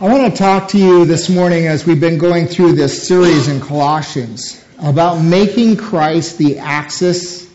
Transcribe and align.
I 0.00 0.04
want 0.04 0.32
to 0.32 0.38
talk 0.38 0.68
to 0.68 0.78
you 0.78 1.04
this 1.06 1.28
morning 1.28 1.66
as 1.66 1.84
we've 1.84 1.98
been 1.98 2.18
going 2.18 2.46
through 2.46 2.74
this 2.74 3.08
series 3.08 3.48
in 3.48 3.60
Colossians 3.60 4.64
about 4.80 5.20
making 5.20 5.76
Christ 5.76 6.38
the 6.38 6.60
axis 6.60 7.50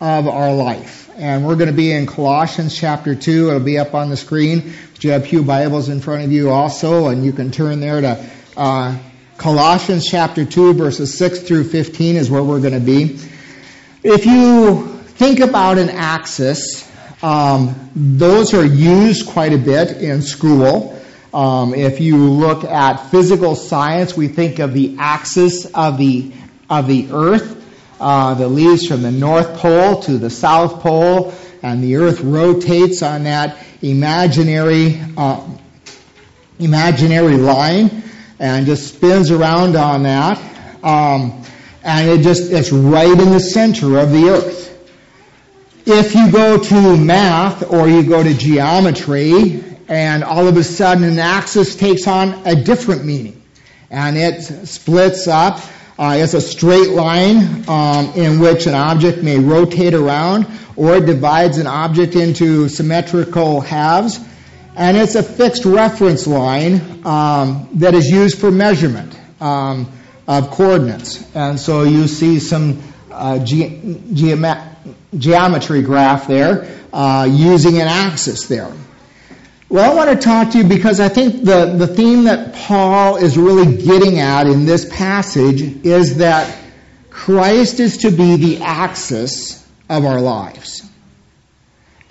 of 0.00 0.28
our 0.28 0.54
life. 0.54 1.10
And 1.16 1.44
we're 1.44 1.56
going 1.56 1.70
to 1.70 1.76
be 1.76 1.90
in 1.90 2.06
Colossians 2.06 2.78
chapter 2.78 3.16
2. 3.16 3.48
It'll 3.48 3.58
be 3.58 3.80
up 3.80 3.94
on 3.94 4.10
the 4.10 4.16
screen. 4.16 4.74
You 5.00 5.10
have 5.10 5.24
Pew 5.24 5.42
Bibles 5.42 5.88
in 5.88 6.00
front 6.00 6.22
of 6.22 6.30
you 6.30 6.50
also, 6.50 7.08
and 7.08 7.24
you 7.24 7.32
can 7.32 7.50
turn 7.50 7.80
there 7.80 8.00
to 8.00 8.30
uh, 8.56 8.96
Colossians 9.36 10.06
chapter 10.08 10.44
2, 10.44 10.74
verses 10.74 11.18
6 11.18 11.40
through 11.40 11.64
15 11.64 12.14
is 12.14 12.30
where 12.30 12.44
we're 12.44 12.60
going 12.60 12.74
to 12.74 12.78
be. 12.78 13.18
If 14.04 14.24
you 14.24 14.86
think 15.16 15.40
about 15.40 15.78
an 15.78 15.88
axis, 15.88 16.88
um, 17.24 17.90
those 17.96 18.54
are 18.54 18.64
used 18.64 19.26
quite 19.26 19.52
a 19.52 19.58
bit 19.58 20.00
in 20.00 20.22
school. 20.22 21.01
Um, 21.34 21.74
if 21.74 22.00
you 22.00 22.18
look 22.18 22.62
at 22.64 23.10
physical 23.10 23.54
science, 23.54 24.14
we 24.14 24.28
think 24.28 24.58
of 24.58 24.74
the 24.74 24.96
axis 24.98 25.64
of 25.64 25.96
the 25.96 26.30
of 26.68 26.86
the 26.86 27.08
Earth 27.10 27.58
uh, 27.98 28.34
that 28.34 28.48
leads 28.48 28.86
from 28.86 29.02
the 29.02 29.10
North 29.10 29.56
Pole 29.56 30.02
to 30.02 30.18
the 30.18 30.28
South 30.28 30.80
Pole, 30.80 31.32
and 31.62 31.82
the 31.82 31.96
Earth 31.96 32.20
rotates 32.20 33.02
on 33.02 33.24
that 33.24 33.64
imaginary 33.80 35.00
uh, 35.16 35.48
imaginary 36.58 37.36
line 37.38 38.02
and 38.38 38.66
just 38.66 38.94
spins 38.94 39.30
around 39.30 39.74
on 39.74 40.02
that, 40.02 40.38
um, 40.84 41.42
and 41.82 42.10
it 42.10 42.22
just 42.22 42.52
it's 42.52 42.72
right 42.72 43.18
in 43.18 43.30
the 43.30 43.40
center 43.40 43.98
of 43.98 44.12
the 44.12 44.28
Earth. 44.28 44.62
If 45.86 46.14
you 46.14 46.30
go 46.30 46.58
to 46.58 46.96
math 46.98 47.72
or 47.72 47.88
you 47.88 48.02
go 48.02 48.22
to 48.22 48.34
geometry, 48.34 49.71
and 49.92 50.24
all 50.24 50.48
of 50.48 50.56
a 50.56 50.64
sudden 50.64 51.04
an 51.04 51.18
axis 51.18 51.76
takes 51.76 52.06
on 52.06 52.46
a 52.46 52.56
different 52.56 53.04
meaning. 53.04 53.42
And 53.90 54.16
it 54.16 54.40
splits 54.66 55.28
up. 55.28 55.60
Uh, 55.98 56.16
a 56.16 56.40
straight 56.40 56.88
line 56.88 57.68
um, 57.68 58.06
in 58.14 58.40
which 58.40 58.66
an 58.66 58.74
object 58.74 59.22
may 59.22 59.38
rotate 59.38 59.92
around, 59.92 60.46
or 60.76 60.96
it 60.96 61.04
divides 61.04 61.58
an 61.58 61.66
object 61.66 62.16
into 62.16 62.70
symmetrical 62.70 63.60
halves. 63.60 64.18
And 64.74 64.96
it's 64.96 65.14
a 65.14 65.22
fixed 65.22 65.66
reference 65.66 66.26
line 66.26 67.06
um, 67.06 67.68
that 67.74 67.94
is 67.94 68.08
used 68.08 68.40
for 68.40 68.50
measurement 68.50 69.16
um, 69.40 69.92
of 70.26 70.50
coordinates. 70.50 71.22
And 71.36 71.60
so 71.60 71.82
you 71.82 72.08
see 72.08 72.40
some 72.40 72.82
uh, 73.10 73.44
ge- 73.44 73.78
geometry 75.18 75.82
graph 75.82 76.26
there 76.26 76.80
uh, 76.94 77.28
using 77.30 77.74
an 77.78 77.88
axis 77.88 78.46
there. 78.46 78.72
Well, 79.72 79.90
I 79.90 79.94
want 79.94 80.10
to 80.10 80.22
talk 80.22 80.50
to 80.50 80.58
you 80.58 80.64
because 80.64 81.00
I 81.00 81.08
think 81.08 81.44
the, 81.46 81.64
the 81.78 81.86
theme 81.86 82.24
that 82.24 82.52
Paul 82.52 83.16
is 83.16 83.38
really 83.38 83.78
getting 83.78 84.18
at 84.18 84.46
in 84.46 84.66
this 84.66 84.84
passage 84.84 85.62
is 85.62 86.18
that 86.18 86.54
Christ 87.08 87.80
is 87.80 87.96
to 87.98 88.10
be 88.10 88.36
the 88.36 88.62
axis 88.62 89.66
of 89.88 90.04
our 90.04 90.20
lives. 90.20 90.86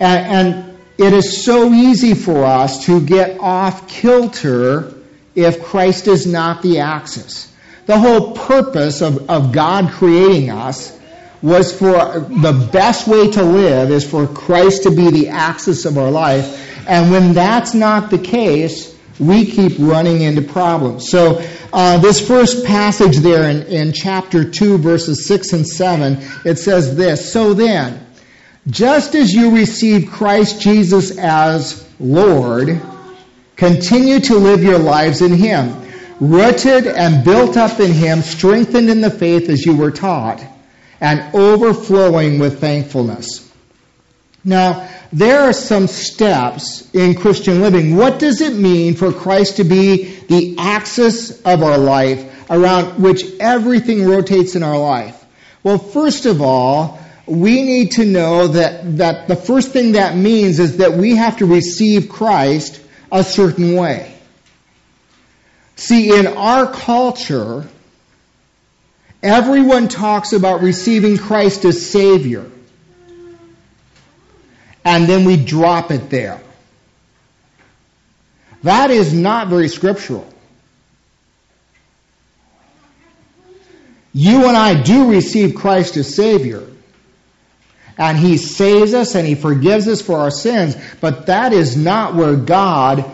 And, 0.00 0.48
and 0.48 0.78
it 0.98 1.12
is 1.12 1.44
so 1.44 1.72
easy 1.72 2.14
for 2.14 2.44
us 2.44 2.86
to 2.86 3.00
get 3.00 3.38
off 3.38 3.86
kilter 3.86 4.94
if 5.36 5.62
Christ 5.62 6.08
is 6.08 6.26
not 6.26 6.62
the 6.62 6.80
axis. 6.80 7.54
The 7.86 7.96
whole 7.96 8.32
purpose 8.32 9.02
of, 9.02 9.30
of 9.30 9.52
God 9.52 9.92
creating 9.92 10.50
us 10.50 10.98
was 11.40 11.72
for 11.72 12.18
the 12.18 12.68
best 12.72 13.06
way 13.06 13.30
to 13.30 13.44
live 13.44 13.92
is 13.92 14.08
for 14.08 14.26
Christ 14.26 14.82
to 14.82 14.90
be 14.90 15.12
the 15.12 15.28
axis 15.28 15.84
of 15.84 15.96
our 15.96 16.10
life 16.10 16.70
and 16.86 17.10
when 17.10 17.32
that's 17.34 17.74
not 17.74 18.10
the 18.10 18.18
case, 18.18 18.96
we 19.18 19.46
keep 19.46 19.74
running 19.78 20.22
into 20.22 20.42
problems. 20.42 21.10
So, 21.10 21.44
uh, 21.72 21.98
this 21.98 22.26
first 22.26 22.66
passage 22.66 23.18
there 23.18 23.48
in, 23.48 23.62
in 23.62 23.92
chapter 23.92 24.48
2, 24.48 24.78
verses 24.78 25.26
6 25.26 25.52
and 25.52 25.66
7, 25.66 26.18
it 26.44 26.58
says 26.58 26.96
this 26.96 27.32
So 27.32 27.54
then, 27.54 28.06
just 28.66 29.14
as 29.14 29.32
you 29.32 29.54
received 29.54 30.10
Christ 30.10 30.60
Jesus 30.60 31.16
as 31.18 31.88
Lord, 31.98 32.80
continue 33.56 34.20
to 34.20 34.36
live 34.36 34.62
your 34.62 34.78
lives 34.78 35.22
in 35.22 35.32
Him, 35.32 35.82
rooted 36.20 36.86
and 36.86 37.24
built 37.24 37.56
up 37.56 37.80
in 37.80 37.92
Him, 37.92 38.22
strengthened 38.22 38.90
in 38.90 39.00
the 39.00 39.10
faith 39.10 39.48
as 39.48 39.64
you 39.64 39.76
were 39.76 39.90
taught, 39.90 40.44
and 41.00 41.34
overflowing 41.34 42.38
with 42.38 42.60
thankfulness. 42.60 43.50
Now, 44.44 44.88
there 45.12 45.40
are 45.42 45.52
some 45.52 45.86
steps 45.88 46.88
in 46.94 47.14
Christian 47.14 47.60
living. 47.60 47.96
What 47.96 48.18
does 48.18 48.40
it 48.40 48.54
mean 48.54 48.94
for 48.94 49.12
Christ 49.12 49.56
to 49.56 49.64
be 49.64 50.04
the 50.20 50.56
axis 50.58 51.42
of 51.42 51.62
our 51.62 51.76
life 51.76 52.50
around 52.50 53.02
which 53.02 53.22
everything 53.38 54.06
rotates 54.06 54.56
in 54.56 54.62
our 54.62 54.78
life? 54.78 55.22
Well, 55.62 55.78
first 55.78 56.24
of 56.24 56.40
all, 56.40 56.98
we 57.26 57.62
need 57.62 57.92
to 57.92 58.06
know 58.06 58.48
that, 58.48 58.98
that 58.98 59.28
the 59.28 59.36
first 59.36 59.72
thing 59.72 59.92
that 59.92 60.16
means 60.16 60.58
is 60.58 60.78
that 60.78 60.94
we 60.94 61.16
have 61.16 61.36
to 61.38 61.46
receive 61.46 62.08
Christ 62.08 62.80
a 63.12 63.22
certain 63.22 63.74
way. 63.74 64.14
See, 65.76 66.18
in 66.18 66.26
our 66.26 66.72
culture, 66.72 67.68
everyone 69.22 69.88
talks 69.88 70.32
about 70.32 70.62
receiving 70.62 71.18
Christ 71.18 71.64
as 71.66 71.88
Savior 71.90 72.50
and 74.84 75.06
then 75.06 75.24
we 75.24 75.36
drop 75.36 75.90
it 75.90 76.10
there. 76.10 76.40
That 78.62 78.90
is 78.90 79.12
not 79.12 79.48
very 79.48 79.68
scriptural. 79.68 80.26
You 84.12 84.46
and 84.46 84.56
I 84.56 84.80
do 84.80 85.10
receive 85.10 85.54
Christ 85.54 85.96
as 85.96 86.14
Savior. 86.14 86.68
And 87.98 88.18
He 88.18 88.36
saves 88.36 88.94
us 88.94 89.14
and 89.14 89.26
He 89.26 89.34
forgives 89.34 89.88
us 89.88 90.02
for 90.02 90.18
our 90.18 90.30
sins, 90.30 90.76
but 91.00 91.26
that 91.26 91.52
is 91.52 91.76
not 91.76 92.14
where 92.14 92.36
God 92.36 93.04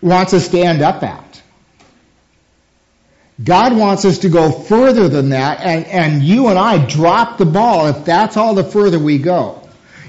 wants 0.00 0.34
us 0.34 0.48
to 0.48 0.60
end 0.60 0.82
up 0.82 1.02
at. 1.02 1.42
God 3.42 3.76
wants 3.76 4.04
us 4.04 4.18
to 4.18 4.28
go 4.28 4.52
further 4.52 5.08
than 5.08 5.30
that, 5.30 5.60
and, 5.60 5.86
and 5.86 6.22
you 6.22 6.48
and 6.48 6.58
I 6.58 6.86
drop 6.86 7.36
the 7.36 7.46
ball 7.46 7.88
if 7.88 8.04
that's 8.04 8.36
all 8.36 8.54
the 8.54 8.62
further 8.62 8.98
we 8.98 9.18
go 9.18 9.63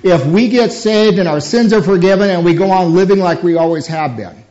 if 0.06 0.24
we 0.24 0.50
get 0.50 0.72
saved 0.72 1.18
and 1.18 1.28
our 1.28 1.40
sins 1.40 1.74
are 1.74 1.82
forgiven 1.82 2.30
and 2.30 2.46
we 2.46 2.54
go 2.54 2.70
on 2.70 2.94
living 2.94 3.18
like 3.18 3.42
we 3.42 3.56
always 3.56 3.88
have 3.88 4.16
been. 4.16 4.46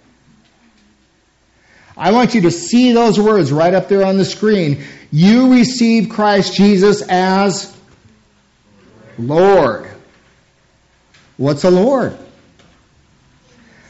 I 1.96 2.10
want 2.10 2.34
you 2.34 2.40
to 2.40 2.50
see 2.50 2.90
those 2.90 3.20
words 3.20 3.52
right 3.52 3.72
up 3.72 3.88
there 3.88 4.04
on 4.04 4.16
the 4.16 4.24
screen. 4.24 4.82
You 5.12 5.52
receive 5.52 6.08
Christ 6.08 6.54
Jesus 6.54 7.02
as 7.08 7.72
Lord. 9.16 9.88
What's 11.36 11.62
a 11.62 11.70
Lord? 11.70 12.18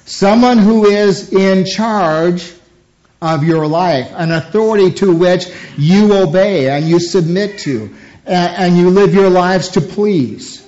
Someone 0.04 0.58
who 0.58 0.84
is 0.84 1.32
in 1.32 1.64
charge 1.64 2.52
of 3.22 3.42
your 3.42 3.66
life, 3.66 4.12
an 4.14 4.32
authority 4.32 4.92
to 4.96 5.16
which 5.16 5.46
you 5.78 6.12
obey 6.12 6.68
and 6.68 6.86
you 6.86 7.00
submit 7.00 7.60
to, 7.60 7.96
and 8.26 8.76
you 8.76 8.90
live 8.90 9.14
your 9.14 9.30
lives 9.30 9.70
to 9.70 9.80
please. 9.80 10.60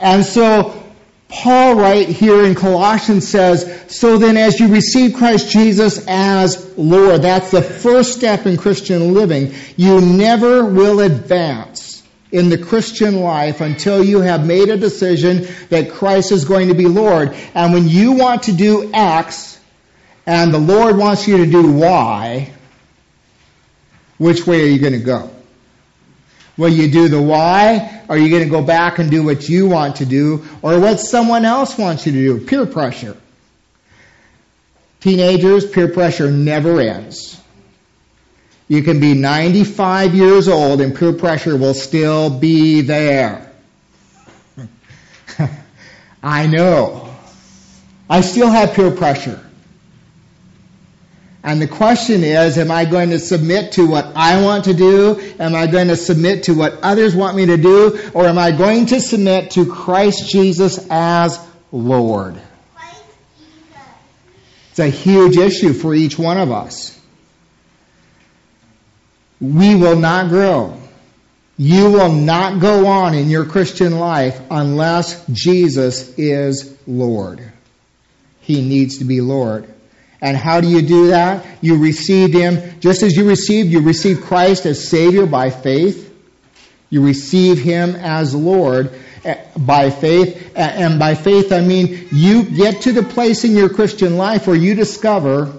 And 0.00 0.24
so 0.24 0.82
Paul 1.28 1.74
right 1.74 2.08
here 2.08 2.44
in 2.44 2.54
Colossians 2.54 3.28
says, 3.28 3.84
so 3.88 4.16
then 4.18 4.36
as 4.36 4.58
you 4.58 4.68
receive 4.68 5.14
Christ 5.14 5.50
Jesus 5.50 6.04
as 6.08 6.76
Lord, 6.78 7.22
that's 7.22 7.50
the 7.50 7.62
first 7.62 8.14
step 8.14 8.46
in 8.46 8.56
Christian 8.56 9.12
living, 9.12 9.54
you 9.76 10.00
never 10.00 10.64
will 10.64 11.00
advance 11.00 12.02
in 12.30 12.48
the 12.48 12.58
Christian 12.58 13.20
life 13.20 13.60
until 13.60 14.04
you 14.04 14.20
have 14.20 14.46
made 14.46 14.68
a 14.68 14.76
decision 14.76 15.46
that 15.70 15.90
Christ 15.90 16.32
is 16.32 16.44
going 16.44 16.68
to 16.68 16.74
be 16.74 16.86
Lord. 16.86 17.34
And 17.54 17.72
when 17.72 17.88
you 17.88 18.12
want 18.12 18.44
to 18.44 18.52
do 18.52 18.90
X 18.92 19.60
and 20.26 20.52
the 20.52 20.58
Lord 20.58 20.96
wants 20.96 21.26
you 21.26 21.38
to 21.38 21.50
do 21.50 21.72
Y, 21.72 22.52
which 24.18 24.46
way 24.46 24.62
are 24.62 24.66
you 24.66 24.78
going 24.78 24.92
to 24.94 24.98
go? 24.98 25.30
Will 26.58 26.68
you 26.68 26.90
do 26.90 27.08
the 27.08 27.22
Y? 27.22 28.02
Are 28.08 28.18
you 28.18 28.28
going 28.28 28.42
to 28.42 28.50
go 28.50 28.62
back 28.62 28.98
and 28.98 29.10
do 29.10 29.22
what 29.22 29.48
you 29.48 29.68
want 29.68 29.96
to 29.96 30.04
do 30.04 30.44
or 30.60 30.80
what 30.80 30.98
someone 30.98 31.44
else 31.44 31.78
wants 31.78 32.04
you 32.04 32.12
to 32.12 32.18
do? 32.18 32.44
Peer 32.44 32.66
pressure. 32.66 33.16
Teenagers, 35.00 35.70
peer 35.70 35.88
pressure 35.88 36.30
never 36.30 36.80
ends. 36.80 37.40
You 38.66 38.82
can 38.82 38.98
be 38.98 39.14
95 39.14 40.14
years 40.16 40.48
old 40.48 40.80
and 40.80 40.94
peer 40.94 41.12
pressure 41.12 41.56
will 41.56 41.74
still 41.74 42.28
be 42.28 42.80
there. 42.80 43.52
I 46.22 46.48
know. 46.48 47.14
I 48.10 48.20
still 48.20 48.50
have 48.50 48.74
peer 48.74 48.90
pressure. 48.90 49.47
And 51.42 51.62
the 51.62 51.68
question 51.68 52.24
is, 52.24 52.58
am 52.58 52.70
I 52.70 52.84
going 52.84 53.10
to 53.10 53.18
submit 53.18 53.72
to 53.72 53.86
what 53.86 54.12
I 54.16 54.42
want 54.42 54.64
to 54.64 54.74
do? 54.74 55.20
Am 55.38 55.54
I 55.54 55.66
going 55.66 55.88
to 55.88 55.96
submit 55.96 56.44
to 56.44 56.54
what 56.54 56.80
others 56.82 57.14
want 57.14 57.36
me 57.36 57.46
to 57.46 57.56
do? 57.56 58.10
Or 58.12 58.26
am 58.26 58.38
I 58.38 58.50
going 58.50 58.86
to 58.86 59.00
submit 59.00 59.52
to 59.52 59.64
Christ 59.64 60.28
Jesus 60.28 60.84
as 60.90 61.38
Lord? 61.70 62.40
It's 64.70 64.78
a 64.80 64.88
huge 64.88 65.36
issue 65.36 65.72
for 65.72 65.94
each 65.94 66.18
one 66.18 66.38
of 66.38 66.50
us. 66.50 66.98
We 69.40 69.76
will 69.76 69.96
not 69.96 70.28
grow. 70.28 70.76
You 71.56 71.90
will 71.90 72.12
not 72.12 72.60
go 72.60 72.86
on 72.86 73.14
in 73.14 73.28
your 73.28 73.44
Christian 73.44 73.98
life 73.98 74.40
unless 74.50 75.24
Jesus 75.26 76.16
is 76.18 76.76
Lord. 76.86 77.40
He 78.40 78.62
needs 78.62 78.98
to 78.98 79.04
be 79.04 79.20
Lord. 79.20 79.72
And 80.20 80.36
how 80.36 80.60
do 80.60 80.68
you 80.68 80.82
do 80.82 81.08
that? 81.08 81.46
You 81.60 81.76
received 81.76 82.34
Him, 82.34 82.80
just 82.80 83.02
as 83.02 83.16
you 83.16 83.28
received, 83.28 83.70
you 83.70 83.80
received 83.80 84.22
Christ 84.22 84.66
as 84.66 84.88
Savior 84.88 85.26
by 85.26 85.50
faith. 85.50 86.06
You 86.90 87.04
receive 87.04 87.58
Him 87.58 87.94
as 87.94 88.34
Lord 88.34 88.98
eh, 89.24 89.38
by 89.56 89.90
faith. 89.90 90.52
And 90.56 90.98
by 90.98 91.14
faith, 91.14 91.52
I 91.52 91.60
mean 91.60 92.08
you 92.10 92.44
get 92.44 92.82
to 92.82 92.92
the 92.92 93.02
place 93.02 93.44
in 93.44 93.54
your 93.54 93.68
Christian 93.68 94.16
life 94.16 94.46
where 94.46 94.56
you 94.56 94.74
discover 94.74 95.56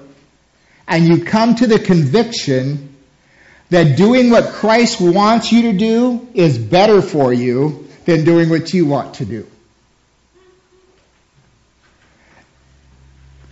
and 0.87 1.07
you 1.07 1.23
come 1.23 1.55
to 1.55 1.67
the 1.67 1.79
conviction 1.79 2.95
that 3.69 3.95
doing 3.95 4.31
what 4.31 4.53
Christ 4.53 4.99
wants 4.99 5.51
you 5.51 5.71
to 5.71 5.73
do 5.73 6.27
is 6.33 6.57
better 6.57 7.01
for 7.01 7.31
you 7.31 7.87
than 8.05 8.25
doing 8.25 8.49
what 8.49 8.73
you 8.73 8.87
want 8.87 9.15
to 9.15 9.25
do. 9.25 9.47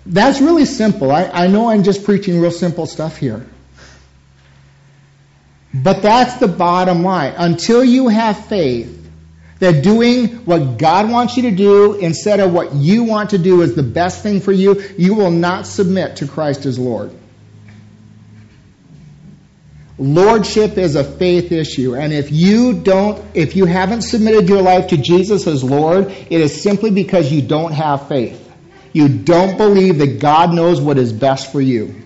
That's 0.08 0.40
really 0.40 0.64
simple. 0.64 1.12
I, 1.12 1.26
I 1.26 1.48
know 1.48 1.70
I'm 1.70 1.84
just 1.84 2.06
preaching 2.06 2.40
real 2.40 2.52
simple 2.52 2.86
stuff 2.86 3.18
here. 3.18 3.46
But 5.74 6.02
that's 6.02 6.38
the 6.38 6.48
bottom 6.48 7.04
line. 7.04 7.34
Until 7.38 7.84
you 7.84 8.08
have 8.08 8.46
faith 8.46 8.94
that 9.60 9.84
doing 9.84 10.46
what 10.46 10.78
God 10.78 11.12
wants 11.12 11.36
you 11.36 11.44
to 11.44 11.52
do 11.52 11.96
instead 11.96 12.40
of 12.40 12.54
what 12.54 12.74
you 12.74 13.04
want 13.04 13.32
to 13.32 13.38
do 13.38 13.62
is 13.62 13.76
the 13.76 13.84
best 13.84 14.24
thing 14.24 14.40
for 14.40 14.54
you, 14.54 14.82
you 14.98 15.14
will 15.14 15.32
not 15.32 15.68
submit 15.68 16.18
to 16.18 16.28
Christ 16.28 16.66
as 16.66 16.80
Lord. 16.80 17.12
Lordship 20.00 20.78
is 20.78 20.96
a 20.96 21.04
faith 21.04 21.52
issue. 21.52 21.96
And 21.96 22.14
if 22.14 22.32
you 22.32 22.80
don't, 22.82 23.24
if 23.34 23.58
you 23.58 23.66
haven't 23.66 24.04
submitted 24.04 24.48
your 24.48 24.62
life 24.62 24.88
to 24.88 24.98
Jesus 24.98 25.48
as 25.48 25.66
Lord, 25.66 26.12
it 26.12 26.40
is 26.40 26.62
simply 26.62 26.92
because 26.92 27.30
you 27.30 27.42
don't 27.42 27.74
have 27.74 28.08
faith. 28.08 28.47
You 28.98 29.10
don't 29.10 29.58
believe 29.58 30.00
that 30.00 30.20
God 30.20 30.56
knows 30.56 30.82
what 30.82 30.98
is 30.98 31.14
best 31.14 31.52
for 31.52 31.62
you. 31.62 32.02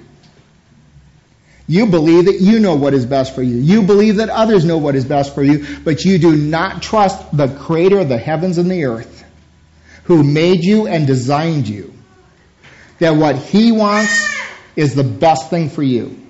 You 1.65 1.85
believe 1.85 2.25
that 2.25 2.41
you 2.41 2.59
know 2.59 2.75
what 2.75 2.93
is 2.93 3.05
best 3.05 3.33
for 3.33 3.41
you. 3.41 3.55
You 3.55 3.83
believe 3.83 4.17
that 4.17 4.27
others 4.27 4.65
know 4.65 4.77
what 4.77 4.93
is 4.97 5.05
best 5.05 5.33
for 5.33 5.41
you, 5.41 5.79
but 5.85 6.03
you 6.03 6.17
do 6.17 6.35
not 6.35 6.81
trust 6.81 7.31
the 7.31 7.47
creator 7.47 7.99
of 7.99 8.09
the 8.09 8.17
heavens 8.17 8.57
and 8.57 8.69
the 8.69 8.83
earth 8.83 9.23
who 10.03 10.21
made 10.21 10.65
you 10.65 10.85
and 10.85 11.07
designed 11.07 11.65
you. 11.65 11.93
That 12.99 13.11
what 13.11 13.37
he 13.37 13.71
wants 13.71 14.37
is 14.75 14.93
the 14.93 15.05
best 15.05 15.49
thing 15.49 15.69
for 15.69 15.83
you. 15.83 16.21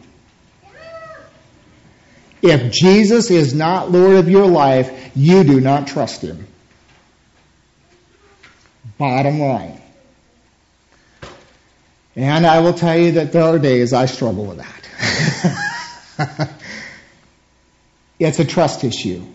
If 2.44 2.72
Jesus 2.72 3.32
is 3.32 3.56
not 3.56 3.90
Lord 3.90 4.18
of 4.18 4.30
your 4.30 4.46
life, 4.46 5.10
you 5.16 5.44
do 5.44 5.60
not 5.60 5.88
trust 5.88 6.22
him. 6.22 6.46
Bottom 9.00 9.40
line. 9.40 9.81
And 12.16 12.46
I 12.46 12.60
will 12.60 12.74
tell 12.74 12.98
you 12.98 13.14
that 13.14 13.32
there 13.32 13.44
are 13.44 13.60
days 13.60 13.94
I 13.94 14.06
struggle 14.06 14.46
with 14.46 14.58
that. 14.58 16.50
it's 18.20 18.40
a 18.40 18.46
trust 18.46 18.84
issue. 18.84 19.26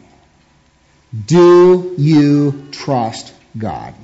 Do 1.24 1.94
you 1.96 2.68
trust 2.72 3.32
God? 3.56 3.94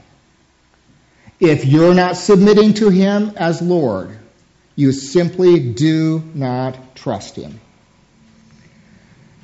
If 1.38 1.64
you're 1.64 1.94
not 1.94 2.16
submitting 2.16 2.74
to 2.74 2.88
Him 2.88 3.32
as 3.36 3.60
Lord, 3.60 4.16
you 4.76 4.92
simply 4.92 5.72
do 5.72 6.22
not 6.34 6.96
trust 6.96 7.36
Him. 7.36 7.60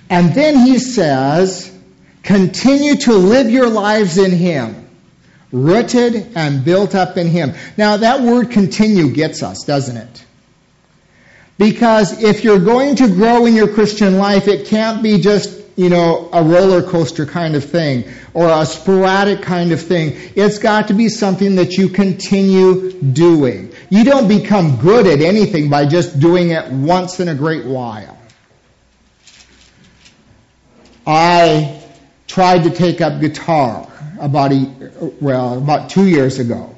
And 0.09 0.33
then 0.33 0.65
He 0.65 0.79
says, 0.79 1.77
continue 2.23 2.97
to 2.97 3.13
live 3.15 3.51
your 3.51 3.69
lives 3.69 4.17
in 4.17 4.31
Him, 4.31 4.88
rooted 5.53 6.33
and 6.35 6.65
built 6.65 6.95
up 6.95 7.17
in 7.17 7.27
Him. 7.27 7.55
Now, 7.77 7.99
that 7.99 8.21
word 8.21 8.51
continue 8.51 9.11
gets 9.11 9.43
us, 9.43 9.65
doesn't 9.65 9.97
it? 9.97 10.25
Because 11.59 12.23
if 12.23 12.45
you're 12.45 12.61
going 12.61 12.97
to 12.97 13.09
grow 13.09 13.47
in 13.47 13.55
your 13.55 13.69
Christian 13.69 14.19
life, 14.19 14.47
it 14.47 14.69
can't 14.69 15.03
be 15.03 15.21
just, 15.21 15.59
you 15.77 15.89
know, 15.89 16.29
a 16.33 16.43
roller 16.43 16.83
coaster 16.83 17.27
kind 17.27 17.57
of 17.57 17.65
thing 17.65 18.05
or 18.33 18.49
a 18.49 18.65
sporadic 18.65 19.43
kind 19.43 19.73
of 19.73 19.83
thing. 19.83 20.13
It's 20.37 20.59
got 20.59 20.89
to 20.89 20.95
be 20.95 21.09
something 21.09 21.57
that 21.57 21.73
you 21.73 21.89
continue 21.89 22.93
doing. 22.93 23.73
You 23.91 24.05
don't 24.05 24.29
become 24.29 24.77
good 24.77 25.09
at 25.09 25.21
anything 25.21 25.69
by 25.69 25.87
just 25.87 26.21
doing 26.21 26.51
it 26.51 26.71
once 26.71 27.19
in 27.19 27.27
a 27.27 27.35
great 27.35 27.65
while. 27.65 28.17
I 31.05 31.83
tried 32.29 32.65
to 32.65 32.71
take 32.71 33.01
up 33.01 33.21
guitar 33.21 33.88
about 34.21 34.53
a, 34.53 35.13
well, 35.21 35.59
about 35.59 35.91
two 35.91 36.07
years 36.07 36.39
ago. 36.39 36.75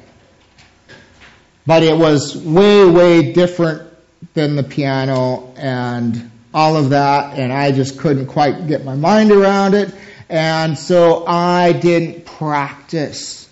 But 1.67 1.83
it 1.83 1.97
was 1.97 2.37
way, 2.37 2.85
way 2.85 3.33
different 3.33 3.91
than 4.35 4.57
the 4.57 4.63
piano 4.63 5.53
and 5.57 6.31
all 6.53 6.77
of 6.77 6.91
that, 6.91 7.39
and 7.39 7.53
I 7.53 7.73
just 7.73 7.99
couldn't 7.99 8.27
quite 8.27 8.67
get 8.67 8.85
my 8.85 8.97
mind 8.97 9.31
around 9.31 9.75
it. 9.75 9.95
And 10.29 10.79
so 10.79 11.27
I 11.27 11.73
didn't 11.73 12.25
practice 12.25 13.49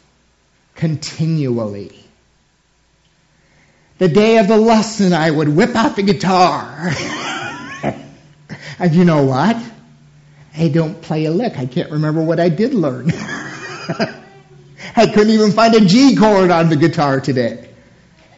continually. 0.75 1.93
The 3.99 4.09
day 4.09 4.39
of 4.39 4.47
the 4.47 4.57
lesson, 4.57 5.13
I 5.13 5.31
would 5.31 5.49
whip 5.49 5.75
out 5.75 5.97
the 5.97 6.03
guitar. 6.03 6.93
and 8.79 8.95
you 8.95 9.05
know 9.05 9.25
what? 9.25 9.57
I 10.57 10.69
don't 10.69 11.01
play 11.03 11.25
a 11.25 11.31
lick. 11.31 11.59
I 11.59 11.67
can't 11.67 11.91
remember 11.91 12.23
what 12.23 12.39
I 12.39 12.49
did 12.49 12.75
learn. 12.75 13.11
I 14.97 15.07
couldn't 15.07 15.31
even 15.31 15.53
find 15.53 15.75
a 15.75 15.81
G 15.85 16.17
chord 16.17 16.51
on 16.51 16.69
the 16.69 16.77
guitar 16.77 17.21
today. 17.21 17.69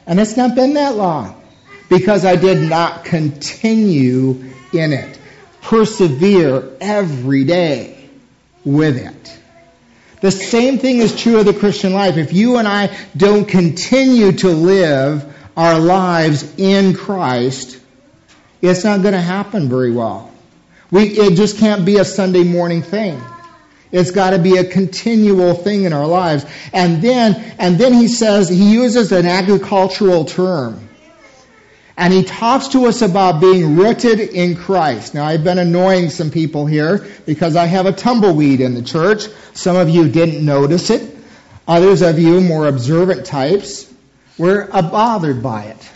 And 0.06 0.19
it's 0.19 0.37
not 0.37 0.55
been 0.55 0.75
that 0.75 0.97
long 0.97 1.41
because 1.88 2.25
I 2.25 2.37
did 2.37 2.69
not 2.69 3.05
continue 3.05 4.50
in 4.73 4.93
it. 4.93 5.19
Persevere 5.62 6.76
every 6.81 7.44
day 7.44 8.08
with 8.64 8.97
it. 8.97 9.38
The 10.20 10.31
same 10.31 10.79
thing 10.79 10.99
is 10.99 11.20
true 11.20 11.38
of 11.38 11.47
the 11.47 11.55
Christian 11.55 11.93
life. 11.93 12.17
If 12.17 12.32
you 12.32 12.56
and 12.56 12.69
I 12.69 12.97
don't 13.17 13.47
continue 13.47 14.32
to 14.32 14.49
live 14.49 15.35
our 15.56 15.79
lives 15.79 16.54
in 16.59 16.95
Christ, 16.95 17.80
it's 18.61 18.85
not 18.85 19.02
going 19.02 19.14
to 19.14 19.21
happen 19.21 19.69
very 19.69 19.92
well. 19.92 20.30
We, 20.90 21.04
it 21.04 21.37
just 21.37 21.59
can't 21.59 21.85
be 21.85 21.97
a 21.97 22.04
Sunday 22.04 22.45
morning 22.45 22.83
thing. 22.83 23.21
It's 23.92 24.11
got 24.11 24.30
to 24.30 24.38
be 24.38 24.56
a 24.56 24.64
continual 24.64 25.54
thing 25.54 25.85
in 25.85 25.92
our 25.92 26.06
lives. 26.06 26.47
And 26.73 27.02
then, 27.02 27.35
and 27.59 27.76
then 27.76 27.92
he 27.92 28.09
says, 28.09 28.49
he 28.49 28.73
uses 28.73 29.11
an 29.12 29.26
agricultural 29.26 30.25
term. 30.26 30.88
And 31.97 32.14
he 32.14 32.23
talks 32.23 32.68
to 32.68 32.87
us 32.87 33.02
about 33.02 33.40
being 33.40 33.76
rooted 33.76 34.20
in 34.20 34.56
Christ. 34.56 35.12
Now, 35.12 35.26
I've 35.26 35.44
been 35.44 35.59
annoying 35.59 36.09
some 36.09 36.30
people 36.30 36.64
here 36.64 37.06
because 37.26 37.56
I 37.56 37.66
have 37.66 37.85
a 37.85 37.92
tumbleweed 37.92 38.61
in 38.61 38.75
the 38.75 38.82
church. 38.82 39.26
Some 39.52 39.76
of 39.76 39.90
you 39.90 40.09
didn't 40.09 40.42
notice 40.42 40.88
it. 40.88 41.16
Others 41.68 42.02
of 42.02 42.18
you, 42.18 42.40
more 42.40 42.68
observant 42.68 43.26
types, 43.26 43.92
were 44.38 44.66
bothered 44.66 45.42
by 45.42 45.64
it. 45.64 45.90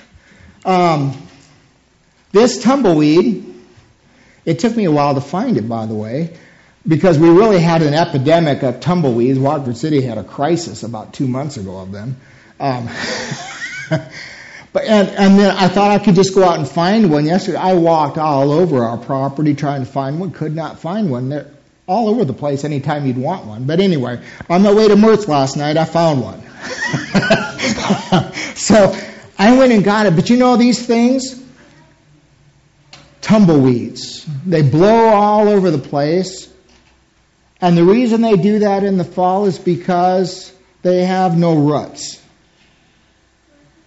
Um, 0.67 1.17
this 2.33 2.63
tumbleweed, 2.63 3.55
it 4.45 4.59
took 4.59 4.77
me 4.77 4.85
a 4.85 4.93
while 4.93 5.15
to 5.15 5.21
find 5.23 5.57
it, 5.57 5.69
by 5.69 5.87
the 5.87 5.95
way, 5.95 6.37
because 6.87 7.19
we 7.19 7.29
really 7.29 7.61
had 7.61 7.83
an 7.83 7.95
epidemic 7.95 8.63
of 8.63 8.81
tumbleweeds. 8.81 9.39
Watford 9.39 9.77
City 9.77 10.01
had 10.03 10.19
a 10.19 10.25
crisis 10.25 10.83
about 10.83 11.15
two 11.15 11.27
months 11.27 11.57
ago 11.57 11.79
of 11.79 11.93
them. 11.93 12.17
Um, 12.61 12.89
But 14.75 14.85
and, 14.87 15.09
and 15.11 15.39
then 15.39 15.57
I 15.57 15.69
thought 15.69 15.93
I 15.93 16.05
could 16.05 16.17
just 16.17 16.35
go 16.35 16.43
out 16.43 16.59
and 16.59 16.69
find 16.69 17.09
one. 17.09 17.27
Yesterday 17.27 17.59
I 17.59 17.75
walked 17.75 18.19
all 18.19 18.51
over 18.51 18.83
our 18.83 18.99
property 18.99 19.55
trying 19.55 19.85
to 19.85 19.91
find 19.91 20.19
one. 20.19 20.33
Could 20.33 20.57
not 20.57 20.81
find 20.81 21.13
one. 21.13 21.29
They're 21.29 21.47
all 21.87 22.09
over 22.09 22.25
the 22.25 22.33
place 22.33 22.65
anytime 22.65 23.07
you'd 23.07 23.17
want 23.17 23.47
one. 23.47 23.67
But 23.67 23.79
anyway, 23.79 24.21
on 24.51 24.63
my 24.63 24.75
way 24.75 24.89
to 24.89 24.97
Mertz 24.97 25.29
last 25.29 25.57
night, 25.57 25.77
I 25.77 25.85
found 25.85 26.23
one. 26.23 26.41
so 28.57 28.99
I 29.39 29.57
went 29.57 29.71
and 29.71 29.85
got 29.85 30.07
it. 30.07 30.17
But 30.17 30.29
you 30.29 30.39
know 30.39 30.57
these 30.57 30.85
things? 30.85 31.41
Tumbleweeds. 33.21 34.27
They 34.45 34.63
blow 34.63 35.07
all 35.11 35.49
over 35.49 35.71
the 35.71 35.79
place. 35.79 36.53
And 37.61 37.77
the 37.77 37.85
reason 37.85 38.21
they 38.21 38.37
do 38.37 38.61
that 38.61 38.85
in 38.85 38.99
the 38.99 39.05
fall 39.05 39.47
is 39.47 39.59
because 39.59 40.53
they 40.83 41.05
have 41.05 41.37
no 41.37 41.55
roots. 41.55 42.21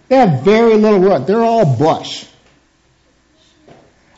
They 0.08 0.16
have 0.16 0.44
very 0.44 0.76
little 0.76 1.00
root. 1.00 1.28
They're 1.28 1.44
all 1.44 1.78
bush. 1.78 2.26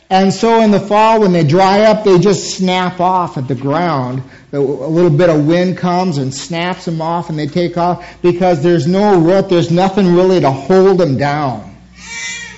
And 0.08 0.32
so 0.32 0.60
in 0.62 0.72
the 0.72 0.80
fall, 0.80 1.20
when 1.20 1.32
they 1.32 1.44
dry 1.44 1.82
up, 1.82 2.02
they 2.02 2.18
just 2.18 2.56
snap 2.56 2.98
off 3.00 3.38
at 3.38 3.46
the 3.46 3.54
ground. 3.54 4.24
A 4.52 4.58
little 4.58 5.10
bit 5.10 5.30
of 5.30 5.46
wind 5.46 5.78
comes 5.78 6.18
and 6.18 6.34
snaps 6.34 6.84
them 6.84 7.00
off 7.00 7.30
and 7.30 7.38
they 7.38 7.46
take 7.46 7.78
off 7.78 8.20
because 8.20 8.60
there's 8.60 8.88
no 8.88 9.20
root. 9.20 9.48
There's 9.48 9.70
nothing 9.70 10.12
really 10.14 10.40
to 10.40 10.50
hold 10.50 10.98
them 10.98 11.16
down. 11.16 11.76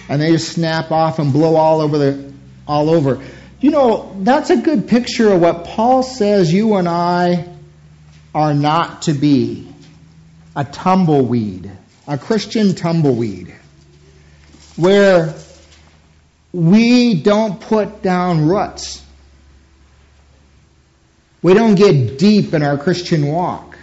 and 0.09 0.21
they 0.21 0.33
just 0.33 0.53
snap 0.53 0.91
off 0.91 1.19
and 1.19 1.33
blow 1.33 1.57
all 1.57 1.81
over 1.81 1.99
the 1.99 2.33
all 2.67 2.89
over. 2.89 3.23
You 3.62 3.71
know, 3.71 4.12
that's 4.19 4.50
a 4.50 4.57
good 4.57 4.88
picture 4.88 5.33
of 5.33 5.40
what 5.40 5.64
Paul 5.64 6.02
says 6.02 6.52
you 6.52 6.75
and 6.75 6.88
I 6.88 7.49
are 8.35 8.54
not 8.54 9.02
to 9.02 9.12
be. 9.12 9.69
A 10.57 10.64
tumbleweed, 10.64 11.71
a 12.07 12.19
Christian 12.19 12.75
tumbleweed, 12.75 13.54
where 14.76 15.35
we 16.52 17.23
don't 17.23 17.59
put 17.59 18.02
down 18.02 18.47
roots. 18.47 19.02
We 21.40 21.54
don't 21.54 21.76
get 21.76 22.19
deep 22.19 22.52
in 22.52 22.62
our 22.62 22.76
Christian 22.76 23.28
walk. 23.28 23.78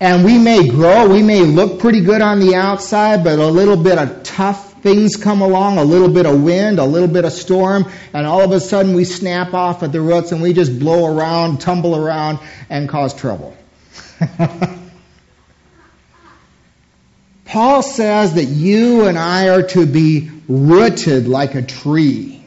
And 0.00 0.24
we 0.24 0.38
may 0.38 0.68
grow, 0.68 1.08
we 1.08 1.22
may 1.22 1.42
look 1.42 1.80
pretty 1.80 2.00
good 2.00 2.22
on 2.22 2.40
the 2.40 2.54
outside, 2.54 3.24
but 3.24 3.38
a 3.38 3.48
little 3.48 3.76
bit 3.76 3.98
of 3.98 4.22
tough 4.22 4.63
things 4.84 5.16
come 5.16 5.40
along, 5.40 5.78
a 5.78 5.82
little 5.82 6.10
bit 6.10 6.26
of 6.26 6.42
wind, 6.42 6.78
a 6.78 6.84
little 6.84 7.08
bit 7.08 7.24
of 7.24 7.32
storm, 7.32 7.90
and 8.12 8.26
all 8.26 8.42
of 8.42 8.52
a 8.52 8.60
sudden 8.60 8.92
we 8.92 9.04
snap 9.04 9.54
off 9.54 9.82
at 9.82 9.92
the 9.92 10.00
roots 10.00 10.30
and 10.30 10.42
we 10.42 10.52
just 10.52 10.78
blow 10.78 11.06
around, 11.06 11.62
tumble 11.62 11.96
around, 11.96 12.38
and 12.68 12.86
cause 12.86 13.14
trouble. 13.14 13.56
Paul 17.46 17.82
says 17.82 18.34
that 18.34 18.44
you 18.44 19.06
and 19.06 19.16
I 19.18 19.48
are 19.48 19.62
to 19.68 19.86
be 19.86 20.30
rooted 20.48 21.28
like 21.28 21.54
a 21.54 21.62
tree 21.62 22.44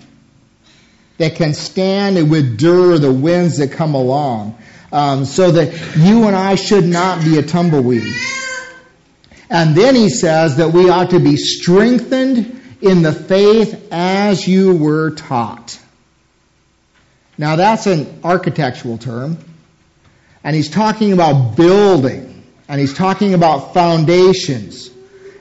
that 1.18 1.38
can 1.38 1.56
stand 1.56 2.20
and 2.20 2.32
endure 2.32 3.00
the 3.00 3.12
winds 3.12 3.58
that 3.58 3.72
come 3.72 3.96
along. 3.96 4.60
Um, 4.92 5.26
so 5.26 5.52
that 5.52 5.98
you 5.98 6.28
and 6.28 6.36
I 6.36 6.54
should 6.56 6.86
not 6.86 7.24
be 7.24 7.38
a 7.40 7.44
tumbleweed. 7.44 8.14
And 9.50 9.76
then 9.76 9.96
he 9.96 10.10
says 10.10 10.58
that 10.58 10.74
we 10.74 10.90
ought 10.90 11.12
to 11.12 11.20
be 11.20 11.38
strengthened 11.38 12.62
in 12.82 13.02
the 13.02 13.14
faith 13.14 13.88
as 13.92 14.48
you 14.48 14.76
were 14.76 15.12
taught. 15.12 15.80
Now 17.38 17.56
that's 17.56 17.88
an 17.88 18.22
architectural 18.24 18.98
term. 18.98 19.38
And 20.44 20.56
he's 20.56 20.70
talking 20.70 21.14
about 21.14 21.56
building. 21.56 22.44
And 22.68 22.80
he's 22.80 22.94
talking 22.94 23.34
about 23.34 23.74
foundations. 23.74 24.90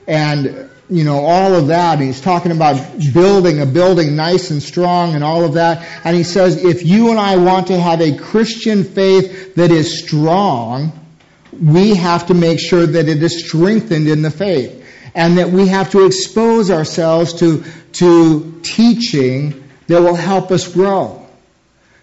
And 0.07 0.69
you 0.89 1.03
know, 1.03 1.19
all 1.19 1.53
of 1.53 1.67
that. 1.67 1.97
And 1.97 2.07
He's 2.07 2.21
talking 2.21 2.51
about 2.51 2.75
building 3.13 3.61
a 3.61 3.65
building 3.65 4.15
nice 4.15 4.51
and 4.51 4.61
strong 4.61 5.15
and 5.15 5.23
all 5.23 5.43
of 5.43 5.53
that. 5.53 5.85
And 6.03 6.15
he 6.15 6.23
says, 6.23 6.63
if 6.63 6.85
you 6.85 7.09
and 7.09 7.19
I 7.19 7.37
want 7.37 7.67
to 7.67 7.79
have 7.79 8.01
a 8.01 8.17
Christian 8.17 8.83
faith 8.83 9.55
that 9.55 9.71
is 9.71 10.03
strong, 10.03 11.06
we 11.51 11.95
have 11.95 12.27
to 12.27 12.33
make 12.33 12.59
sure 12.59 12.85
that 12.85 13.07
it 13.07 13.21
is 13.21 13.45
strengthened 13.45 14.07
in 14.07 14.21
the 14.21 14.31
faith. 14.31 14.85
And 15.15 15.37
that 15.39 15.49
we 15.49 15.67
have 15.67 15.91
to 15.91 16.05
expose 16.05 16.69
ourselves 16.69 17.33
to, 17.35 17.63
to 17.93 18.59
teaching 18.61 19.63
that 19.87 20.01
will 20.01 20.15
help 20.15 20.51
us 20.51 20.71
grow. 20.71 21.25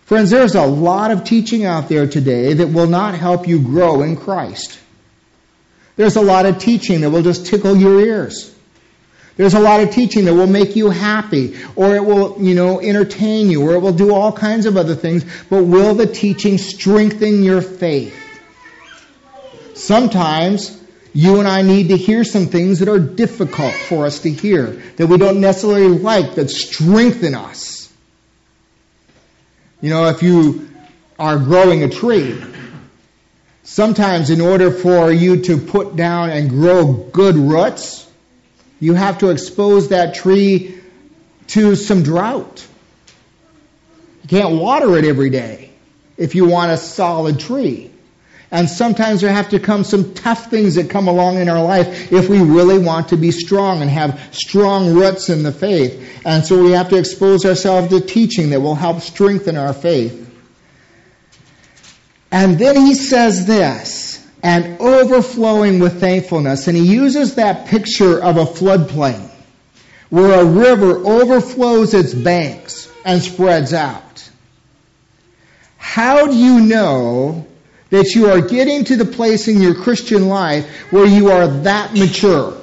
Friends, 0.02 0.30
there's 0.30 0.54
a 0.54 0.66
lot 0.66 1.10
of 1.10 1.24
teaching 1.24 1.64
out 1.64 1.88
there 1.88 2.06
today 2.06 2.54
that 2.54 2.66
will 2.66 2.86
not 2.86 3.14
help 3.14 3.46
you 3.46 3.60
grow 3.60 4.02
in 4.02 4.16
Christ. 4.16 4.78
There's 5.96 6.16
a 6.16 6.22
lot 6.22 6.44
of 6.46 6.58
teaching 6.58 7.02
that 7.02 7.10
will 7.10 7.22
just 7.22 7.46
tickle 7.46 7.76
your 7.76 8.00
ears. 8.00 8.54
There's 9.36 9.54
a 9.54 9.60
lot 9.60 9.80
of 9.80 9.90
teaching 9.90 10.26
that 10.26 10.34
will 10.34 10.46
make 10.46 10.76
you 10.76 10.90
happy, 10.90 11.56
or 11.74 11.96
it 11.96 12.04
will, 12.04 12.40
you 12.40 12.54
know, 12.54 12.80
entertain 12.80 13.50
you, 13.50 13.62
or 13.62 13.74
it 13.74 13.80
will 13.80 13.92
do 13.92 14.14
all 14.14 14.30
kinds 14.32 14.66
of 14.66 14.76
other 14.76 14.94
things, 14.94 15.24
but 15.50 15.64
will 15.64 15.94
the 15.94 16.06
teaching 16.06 16.58
strengthen 16.58 17.42
your 17.42 17.60
faith? 17.60 18.23
Sometimes 19.86 20.80
you 21.12 21.40
and 21.40 21.46
I 21.46 21.60
need 21.60 21.88
to 21.88 21.96
hear 21.98 22.24
some 22.24 22.46
things 22.46 22.78
that 22.78 22.88
are 22.88 22.98
difficult 22.98 23.74
for 23.74 24.06
us 24.06 24.20
to 24.20 24.30
hear, 24.30 24.82
that 24.96 25.08
we 25.08 25.18
don't 25.18 25.42
necessarily 25.42 25.98
like, 25.98 26.36
that 26.36 26.48
strengthen 26.48 27.34
us. 27.34 27.92
You 29.82 29.90
know, 29.90 30.08
if 30.08 30.22
you 30.22 30.70
are 31.18 31.36
growing 31.36 31.82
a 31.82 31.90
tree, 31.90 32.42
sometimes 33.62 34.30
in 34.30 34.40
order 34.40 34.70
for 34.70 35.12
you 35.12 35.42
to 35.42 35.58
put 35.58 35.96
down 35.96 36.30
and 36.30 36.48
grow 36.48 36.94
good 36.94 37.36
roots, 37.36 38.10
you 38.80 38.94
have 38.94 39.18
to 39.18 39.28
expose 39.28 39.90
that 39.90 40.14
tree 40.14 40.80
to 41.48 41.76
some 41.76 42.02
drought. 42.02 42.66
You 44.22 44.28
can't 44.30 44.54
water 44.54 44.96
it 44.96 45.04
every 45.04 45.28
day 45.28 45.72
if 46.16 46.34
you 46.34 46.46
want 46.46 46.72
a 46.72 46.78
solid 46.78 47.38
tree. 47.38 47.90
And 48.50 48.68
sometimes 48.68 49.20
there 49.20 49.32
have 49.32 49.48
to 49.50 49.58
come 49.58 49.84
some 49.84 50.14
tough 50.14 50.50
things 50.50 50.76
that 50.76 50.90
come 50.90 51.08
along 51.08 51.38
in 51.38 51.48
our 51.48 51.62
life 51.62 52.12
if 52.12 52.28
we 52.28 52.40
really 52.40 52.78
want 52.78 53.08
to 53.08 53.16
be 53.16 53.30
strong 53.30 53.82
and 53.82 53.90
have 53.90 54.20
strong 54.32 54.94
roots 54.94 55.28
in 55.28 55.42
the 55.42 55.52
faith. 55.52 56.22
And 56.24 56.44
so 56.44 56.62
we 56.62 56.72
have 56.72 56.88
to 56.90 56.96
expose 56.96 57.44
ourselves 57.44 57.88
to 57.88 58.00
teaching 58.00 58.50
that 58.50 58.60
will 58.60 58.74
help 58.74 59.00
strengthen 59.00 59.56
our 59.56 59.72
faith. 59.72 60.20
And 62.30 62.58
then 62.58 62.76
he 62.76 62.94
says 62.94 63.46
this 63.46 64.24
and 64.42 64.80
overflowing 64.80 65.78
with 65.78 66.00
thankfulness. 66.00 66.68
And 66.68 66.76
he 66.76 66.84
uses 66.84 67.36
that 67.36 67.66
picture 67.68 68.22
of 68.22 68.36
a 68.36 68.44
floodplain 68.44 69.30
where 70.10 70.40
a 70.40 70.44
river 70.44 70.98
overflows 70.98 71.94
its 71.94 72.14
banks 72.14 72.92
and 73.04 73.22
spreads 73.22 73.72
out. 73.72 74.28
How 75.76 76.26
do 76.26 76.36
you 76.36 76.60
know 76.60 77.46
that 77.94 78.16
you 78.16 78.28
are 78.28 78.40
getting 78.40 78.82
to 78.82 78.96
the 78.96 79.04
place 79.04 79.46
in 79.46 79.60
your 79.62 79.76
Christian 79.76 80.26
life 80.26 80.68
where 80.90 81.06
you 81.06 81.30
are 81.30 81.46
that 81.46 81.94
mature? 81.94 82.60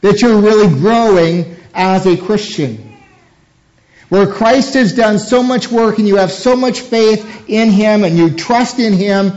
That 0.00 0.20
you're 0.20 0.40
really 0.40 0.68
growing 0.68 1.56
as 1.72 2.08
a 2.08 2.16
Christian? 2.16 2.98
Where 4.08 4.26
Christ 4.26 4.74
has 4.74 4.94
done 4.94 5.20
so 5.20 5.44
much 5.44 5.70
work 5.70 5.98
and 5.98 6.08
you 6.08 6.16
have 6.16 6.32
so 6.32 6.56
much 6.56 6.80
faith 6.80 7.48
in 7.48 7.70
Him 7.70 8.02
and 8.02 8.18
you 8.18 8.34
trust 8.34 8.80
in 8.80 8.94
Him 8.94 9.32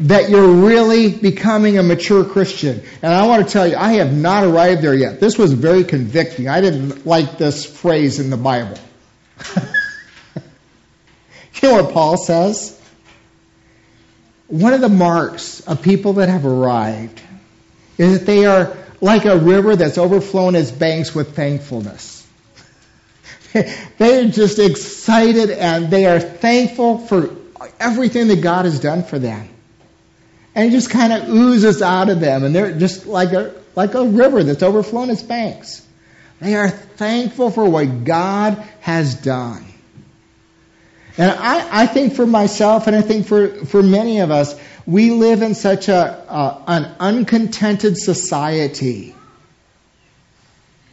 that 0.00 0.30
you're 0.30 0.48
really 0.48 1.12
becoming 1.12 1.78
a 1.78 1.84
mature 1.84 2.24
Christian. 2.24 2.82
And 3.02 3.14
I 3.14 3.28
want 3.28 3.46
to 3.46 3.52
tell 3.52 3.68
you, 3.68 3.76
I 3.76 3.92
have 3.94 4.12
not 4.12 4.42
arrived 4.42 4.82
there 4.82 4.94
yet. 4.94 5.20
This 5.20 5.38
was 5.38 5.52
very 5.52 5.84
convicting. 5.84 6.48
I 6.48 6.60
didn't 6.60 7.06
like 7.06 7.38
this 7.38 7.64
phrase 7.64 8.18
in 8.18 8.30
the 8.30 8.36
Bible. 8.36 8.78
you 9.54 10.42
know 11.62 11.82
what 11.82 11.92
Paul 11.92 12.16
says? 12.16 12.75
One 14.48 14.72
of 14.72 14.80
the 14.80 14.88
marks 14.88 15.60
of 15.60 15.82
people 15.82 16.14
that 16.14 16.28
have 16.28 16.46
arrived 16.46 17.20
is 17.98 18.18
that 18.18 18.26
they 18.26 18.46
are 18.46 18.76
like 19.00 19.24
a 19.24 19.36
river 19.36 19.76
that's 19.76 19.98
overflown 19.98 20.54
its 20.54 20.70
banks 20.70 21.14
with 21.14 21.34
thankfulness. 21.34 22.26
They're 23.98 24.28
just 24.28 24.58
excited 24.58 25.50
and 25.50 25.90
they 25.90 26.06
are 26.06 26.20
thankful 26.20 26.98
for 26.98 27.34
everything 27.80 28.28
that 28.28 28.42
God 28.42 28.64
has 28.64 28.80
done 28.80 29.02
for 29.02 29.18
them 29.18 29.48
and 30.56 30.70
it 30.70 30.70
just 30.70 30.88
kind 30.88 31.12
of 31.12 31.28
oozes 31.28 31.82
out 31.82 32.08
of 32.08 32.18
them, 32.18 32.42
and 32.42 32.54
they're 32.54 32.72
just 32.72 33.06
like 33.06 33.32
a 33.34 33.54
like 33.76 33.94
a 33.94 34.02
river 34.02 34.42
that's 34.42 34.62
overflown 34.62 35.10
its 35.10 35.22
banks. 35.22 35.86
They 36.40 36.54
are 36.56 36.70
thankful 36.70 37.50
for 37.50 37.68
what 37.68 38.04
God 38.04 38.54
has 38.80 39.14
done. 39.14 39.66
And 41.18 41.30
I, 41.30 41.82
I 41.82 41.86
think 41.86 42.14
for 42.14 42.26
myself, 42.26 42.86
and 42.86 42.94
I 42.94 43.00
think 43.00 43.26
for, 43.26 43.48
for 43.64 43.82
many 43.82 44.20
of 44.20 44.30
us, 44.30 44.54
we 44.86 45.10
live 45.10 45.42
in 45.42 45.54
such 45.54 45.88
a, 45.88 46.24
a 46.28 46.62
an 46.66 46.94
uncontented 47.00 47.96
society 47.96 49.14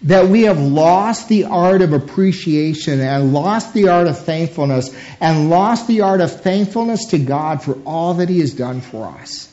that 0.03 0.27
we 0.27 0.43
have 0.43 0.59
lost 0.59 1.29
the 1.29 1.45
art 1.45 1.81
of 1.81 1.93
appreciation 1.93 2.99
and 2.99 3.33
lost 3.33 3.73
the 3.73 3.87
art 3.89 4.07
of 4.07 4.19
thankfulness 4.19 4.95
and 5.21 5.49
lost 5.49 5.87
the 5.87 6.01
art 6.01 6.21
of 6.21 6.41
thankfulness 6.41 7.05
to 7.07 7.17
God 7.17 7.63
for 7.63 7.77
all 7.85 8.15
that 8.15 8.29
He 8.29 8.39
has 8.39 8.53
done 8.53 8.81
for 8.81 9.07
us. 9.07 9.51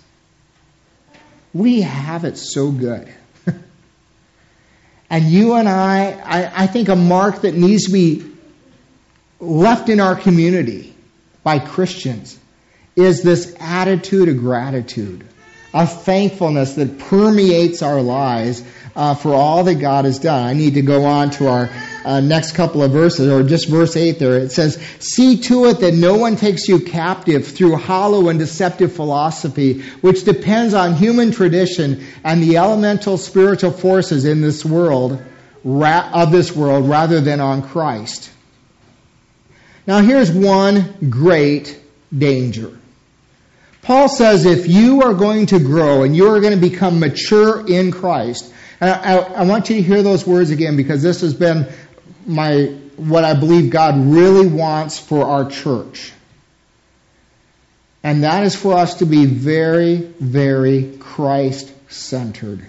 We 1.53 1.83
have 1.83 2.25
it 2.25 2.37
so 2.37 2.71
good. 2.71 3.13
and 5.11 5.25
you 5.25 5.55
and 5.55 5.69
I, 5.69 6.13
I, 6.25 6.63
I 6.65 6.67
think 6.67 6.89
a 6.89 6.97
mark 6.97 7.43
that 7.43 7.55
needs 7.55 7.87
to 7.87 7.93
be 7.93 8.30
left 9.41 9.89
in 9.89 10.01
our 10.01 10.15
community 10.15 10.95
by 11.43 11.59
Christians 11.59 12.39
is 12.95 13.23
this 13.23 13.57
attitude 13.59 14.29
of 14.29 14.39
gratitude, 14.39 15.27
of 15.73 16.03
thankfulness 16.03 16.75
that 16.75 16.99
permeates 16.99 17.83
our 17.83 18.03
lives 18.03 18.63
uh, 18.95 19.15
for 19.15 19.33
all 19.33 19.65
that 19.65 19.77
God 19.77 20.05
has 20.05 20.19
done. 20.19 20.47
I 20.47 20.53
need 20.53 20.75
to 20.75 20.83
go 20.83 21.05
on 21.07 21.31
to 21.31 21.49
our 21.49 21.71
uh, 22.05 22.21
next 22.21 22.53
couple 22.53 22.83
of 22.83 22.91
verses, 22.93 23.29
or 23.29 23.43
just 23.43 23.69
verse 23.69 23.97
8 23.97 24.19
there. 24.19 24.39
It 24.39 24.53
says, 24.53 24.77
See 24.99 25.39
to 25.43 25.67
it 25.67 25.81
that 25.81 25.95
no 25.95 26.17
one 26.17 26.37
takes 26.37 26.69
you 26.69 26.81
captive 26.81 27.47
through 27.47 27.77
hollow 27.77 28.29
and 28.29 28.39
deceptive 28.39 28.93
philosophy, 28.93 29.83
which 30.01 30.25
depends 30.25 30.75
on 30.75 30.95
human 30.95 31.31
tradition 31.31 32.05
and 32.25 32.43
the 32.43 32.57
elemental 32.57 33.17
spiritual 33.17 33.71
forces 33.71 34.25
in 34.25 34.41
this 34.41 34.65
world, 34.65 35.23
of 35.65 36.33
this 36.33 36.55
world, 36.55 36.89
rather 36.89 37.21
than 37.21 37.41
on 37.41 37.63
Christ. 37.63 38.31
Now 39.91 40.03
here's 40.03 40.31
one 40.31 41.11
great 41.11 41.77
danger. 42.17 42.79
Paul 43.83 44.09
says 44.09 44.47
if 44.47 44.69
you 44.69 45.03
are 45.03 45.15
going 45.15 45.47
to 45.47 45.59
grow 45.59 46.05
and 46.05 46.15
you 46.15 46.29
are 46.29 46.41
going 46.41 46.55
to 46.55 46.61
become 46.61 47.01
mature 47.01 47.67
in 47.67 47.91
Christ, 47.91 48.55
And 48.81 48.89
I, 48.89 49.17
I, 49.17 49.43
want 49.43 49.69
you 49.69 49.75
to 49.75 49.83
hear 49.83 50.05
those 50.05 50.25
words 50.25 50.51
again 50.51 50.77
because 50.77 51.03
this 51.03 51.23
has 51.23 51.35
been 51.35 51.67
my 52.25 52.67
what 52.99 53.25
I 53.25 53.35
believe 53.35 53.71
God 53.71 53.97
really 53.97 54.47
wants 54.47 54.97
for 54.97 55.25
our 55.25 55.51
church. 55.51 56.13
And 58.05 58.23
that 58.23 58.45
is 58.45 58.55
for 58.55 58.75
us 58.75 58.99
to 58.99 59.07
be 59.07 59.27
very, 59.27 59.97
very 59.97 60.99
Christ 61.01 61.69
centered. 61.91 62.65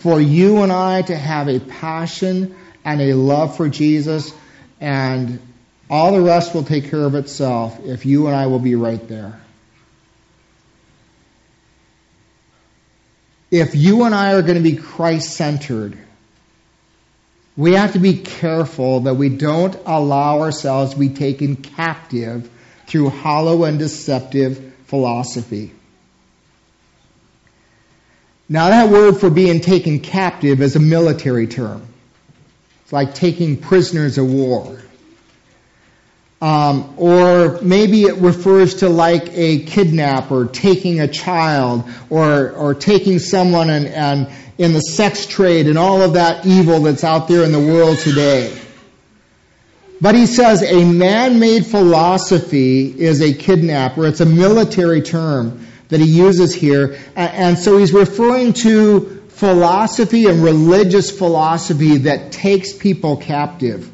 For 0.00 0.20
you 0.20 0.62
and 0.62 0.70
I 0.70 1.00
to 1.00 1.16
have 1.16 1.48
a 1.48 1.60
passion 1.60 2.54
and 2.84 3.00
a 3.00 3.14
love 3.14 3.56
for 3.56 3.70
Jesus, 3.70 4.34
and 4.82 5.38
all 5.88 6.10
the 6.10 6.20
rest 6.20 6.54
will 6.54 6.64
take 6.64 6.90
care 6.90 7.04
of 7.04 7.14
itself 7.14 7.78
if 7.84 8.04
you 8.04 8.26
and 8.26 8.34
I 8.34 8.48
will 8.48 8.58
be 8.58 8.74
right 8.74 9.06
there. 9.06 9.40
If 13.52 13.76
you 13.76 14.02
and 14.02 14.12
I 14.12 14.32
are 14.32 14.42
going 14.42 14.56
to 14.56 14.60
be 14.62 14.74
Christ 14.74 15.36
centered, 15.36 15.96
we 17.56 17.74
have 17.74 17.92
to 17.92 18.00
be 18.00 18.14
careful 18.14 19.00
that 19.00 19.14
we 19.14 19.28
don't 19.28 19.76
allow 19.86 20.40
ourselves 20.40 20.94
to 20.94 20.98
be 20.98 21.10
taken 21.10 21.54
captive 21.54 22.50
through 22.88 23.10
hollow 23.10 23.62
and 23.64 23.78
deceptive 23.78 24.74
philosophy. 24.86 25.70
Now, 28.48 28.70
that 28.70 28.90
word 28.90 29.20
for 29.20 29.30
being 29.30 29.60
taken 29.60 30.00
captive 30.00 30.60
is 30.60 30.74
a 30.74 30.80
military 30.80 31.46
term. 31.46 31.91
It's 32.82 32.92
like 32.92 33.14
taking 33.14 33.56
prisoners 33.56 34.18
of 34.18 34.30
war. 34.30 34.78
Um, 36.40 36.94
or 36.96 37.60
maybe 37.62 38.02
it 38.02 38.16
refers 38.16 38.76
to 38.76 38.88
like 38.88 39.28
a 39.32 39.60
kidnapper 39.60 40.46
taking 40.46 41.00
a 41.00 41.06
child 41.06 41.88
or, 42.10 42.50
or 42.50 42.74
taking 42.74 43.20
someone 43.20 43.70
and, 43.70 43.86
and 43.86 44.28
in 44.58 44.72
the 44.72 44.80
sex 44.80 45.26
trade 45.26 45.68
and 45.68 45.78
all 45.78 46.02
of 46.02 46.14
that 46.14 46.44
evil 46.44 46.80
that's 46.80 47.04
out 47.04 47.28
there 47.28 47.44
in 47.44 47.52
the 47.52 47.60
world 47.60 47.98
today. 47.98 48.58
But 50.00 50.16
he 50.16 50.26
says 50.26 50.64
a 50.64 50.84
man-made 50.84 51.64
philosophy 51.64 52.86
is 52.86 53.22
a 53.22 53.32
kidnapper. 53.32 54.04
It's 54.04 54.20
a 54.20 54.26
military 54.26 55.00
term 55.00 55.64
that 55.90 56.00
he 56.00 56.06
uses 56.06 56.52
here. 56.52 56.98
And 57.14 57.56
so 57.56 57.78
he's 57.78 57.92
referring 57.92 58.54
to 58.54 59.21
philosophy 59.42 60.26
and 60.26 60.44
religious 60.44 61.10
philosophy 61.10 61.96
that 61.96 62.30
takes 62.30 62.72
people 62.72 63.16
captive. 63.16 63.90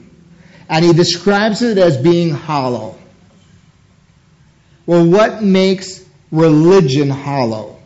And 0.69 0.85
he 0.85 0.93
describes 0.93 1.63
it 1.63 1.79
as 1.79 1.97
being 1.97 2.29
hollow. 2.29 2.99
Well, 4.85 5.07
what 5.07 5.43
makes 5.43 6.05
religion 6.31 7.09
hollow? 7.09 7.81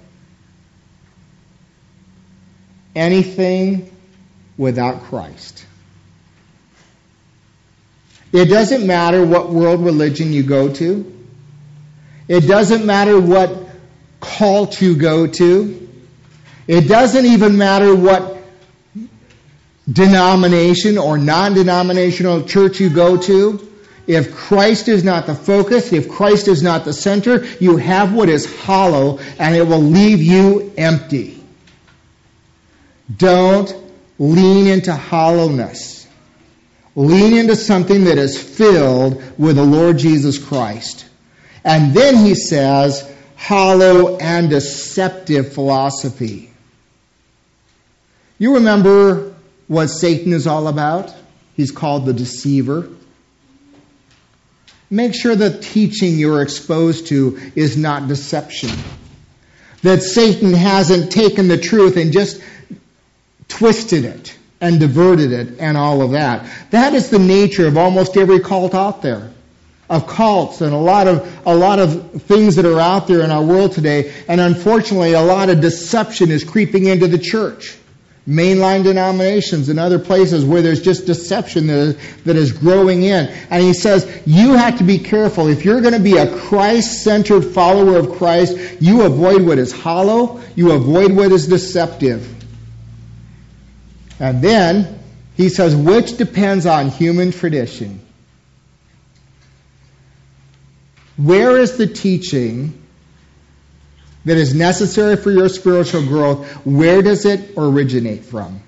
Anything 2.96 3.88
without 4.58 5.04
Christ. 5.04 5.64
It 8.32 8.46
doesn't 8.46 8.84
matter 8.84 9.24
what 9.24 9.50
world 9.50 9.84
religion 9.84 10.32
you 10.32 10.42
go 10.42 10.72
to. 10.72 11.26
It 12.26 12.40
doesn't 12.40 12.84
matter 12.84 13.20
what 13.20 13.68
cult 14.20 14.82
you 14.82 14.96
go 14.96 15.28
to. 15.28 15.91
It 16.66 16.88
doesn't 16.88 17.26
even 17.26 17.56
matter 17.58 17.94
what 17.94 18.38
denomination 19.90 20.96
or 20.98 21.18
non-denominational 21.18 22.44
church 22.44 22.80
you 22.80 22.88
go 22.88 23.16
to. 23.16 23.68
If 24.06 24.34
Christ 24.34 24.88
is 24.88 25.04
not 25.04 25.26
the 25.26 25.34
focus, 25.34 25.92
if 25.92 26.08
Christ 26.08 26.48
is 26.48 26.62
not 26.62 26.84
the 26.84 26.92
center, 26.92 27.44
you 27.60 27.76
have 27.76 28.12
what 28.12 28.28
is 28.28 28.52
hollow 28.62 29.18
and 29.38 29.54
it 29.54 29.66
will 29.66 29.82
leave 29.82 30.20
you 30.20 30.72
empty. 30.76 31.42
Don't 33.16 33.74
lean 34.18 34.66
into 34.66 34.94
hollowness. 34.94 36.06
Lean 36.94 37.38
into 37.38 37.56
something 37.56 38.04
that 38.04 38.18
is 38.18 38.40
filled 38.40 39.22
with 39.38 39.56
the 39.56 39.64
Lord 39.64 39.98
Jesus 39.98 40.38
Christ. 40.38 41.06
And 41.64 41.94
then 41.94 42.16
he 42.16 42.34
says, 42.34 43.10
hollow 43.36 44.16
and 44.18 44.50
deceptive 44.50 45.52
philosophy. 45.52 46.51
You 48.42 48.54
remember 48.54 49.34
what 49.68 49.86
Satan 49.86 50.32
is 50.32 50.48
all 50.48 50.66
about? 50.66 51.14
He's 51.54 51.70
called 51.70 52.06
the 52.06 52.12
deceiver. 52.12 52.88
Make 54.90 55.14
sure 55.14 55.36
the 55.36 55.60
teaching 55.60 56.18
you're 56.18 56.42
exposed 56.42 57.06
to 57.06 57.38
is 57.54 57.76
not 57.76 58.08
deception. 58.08 58.70
That 59.82 60.02
Satan 60.02 60.54
hasn't 60.54 61.12
taken 61.12 61.46
the 61.46 61.56
truth 61.56 61.96
and 61.96 62.12
just 62.12 62.42
twisted 63.46 64.04
it 64.04 64.36
and 64.60 64.80
diverted 64.80 65.30
it 65.30 65.60
and 65.60 65.76
all 65.76 66.02
of 66.02 66.10
that. 66.10 66.44
That 66.72 66.94
is 66.94 67.10
the 67.10 67.20
nature 67.20 67.68
of 67.68 67.76
almost 67.76 68.16
every 68.16 68.40
cult 68.40 68.74
out 68.74 69.02
there. 69.02 69.30
Of 69.88 70.08
cults 70.08 70.62
and 70.62 70.74
a 70.74 70.78
lot 70.78 71.06
of 71.06 71.46
a 71.46 71.54
lot 71.54 71.78
of 71.78 72.22
things 72.22 72.56
that 72.56 72.64
are 72.64 72.80
out 72.80 73.06
there 73.06 73.20
in 73.20 73.30
our 73.30 73.44
world 73.44 73.70
today, 73.70 74.12
and 74.26 74.40
unfortunately 74.40 75.12
a 75.12 75.22
lot 75.22 75.48
of 75.48 75.60
deception 75.60 76.32
is 76.32 76.42
creeping 76.42 76.86
into 76.86 77.06
the 77.06 77.18
church. 77.18 77.78
Mainline 78.28 78.84
denominations 78.84 79.68
and 79.68 79.80
other 79.80 79.98
places 79.98 80.44
where 80.44 80.62
there's 80.62 80.80
just 80.80 81.06
deception 81.06 81.66
that 81.66 81.76
is, 81.76 82.22
that 82.24 82.36
is 82.36 82.52
growing 82.52 83.02
in. 83.02 83.26
And 83.50 83.62
he 83.62 83.74
says, 83.74 84.08
you 84.26 84.52
have 84.54 84.78
to 84.78 84.84
be 84.84 84.98
careful. 84.98 85.48
If 85.48 85.64
you're 85.64 85.80
going 85.80 85.94
to 85.94 86.00
be 86.00 86.16
a 86.16 86.32
Christ-centered 86.32 87.46
follower 87.46 87.96
of 87.96 88.12
Christ, 88.12 88.56
you 88.80 89.02
avoid 89.02 89.42
what 89.42 89.58
is 89.58 89.72
hollow, 89.72 90.40
you 90.54 90.70
avoid 90.70 91.12
what 91.12 91.32
is 91.32 91.48
deceptive. 91.48 92.28
And 94.20 94.40
then 94.40 95.00
he 95.36 95.48
says, 95.48 95.74
which 95.74 96.16
depends 96.16 96.64
on 96.64 96.90
human 96.90 97.32
tradition. 97.32 98.00
Where 101.16 101.56
is 101.58 101.76
the 101.76 101.88
teaching 101.88 102.81
that 104.24 104.36
is 104.36 104.54
necessary 104.54 105.16
for 105.16 105.30
your 105.30 105.48
spiritual 105.48 106.02
growth? 106.02 106.48
Where 106.64 107.02
does 107.02 107.24
it 107.24 107.54
originate 107.56 108.24
from? 108.24 108.62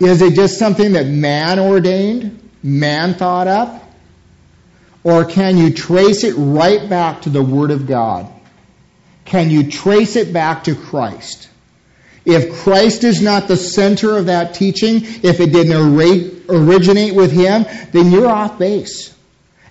Is 0.00 0.22
it 0.22 0.34
just 0.34 0.58
something 0.58 0.92
that 0.92 1.06
man 1.06 1.58
ordained, 1.58 2.48
man 2.62 3.14
thought 3.14 3.48
up? 3.48 3.84
Or 5.02 5.24
can 5.24 5.56
you 5.56 5.72
trace 5.72 6.24
it 6.24 6.34
right 6.34 6.88
back 6.88 7.22
to 7.22 7.30
the 7.30 7.42
Word 7.42 7.70
of 7.70 7.86
God? 7.86 8.32
Can 9.24 9.50
you 9.50 9.70
trace 9.70 10.16
it 10.16 10.32
back 10.32 10.64
to 10.64 10.74
Christ? 10.74 11.48
If 12.24 12.52
Christ 12.62 13.04
is 13.04 13.22
not 13.22 13.48
the 13.48 13.56
center 13.56 14.16
of 14.16 14.26
that 14.26 14.54
teaching, 14.54 14.96
if 15.02 15.40
it 15.40 15.52
didn't 15.52 15.72
originate 16.48 17.14
with 17.14 17.32
Him, 17.32 17.64
then 17.92 18.10
you're 18.10 18.28
off 18.28 18.58
base. 18.58 19.14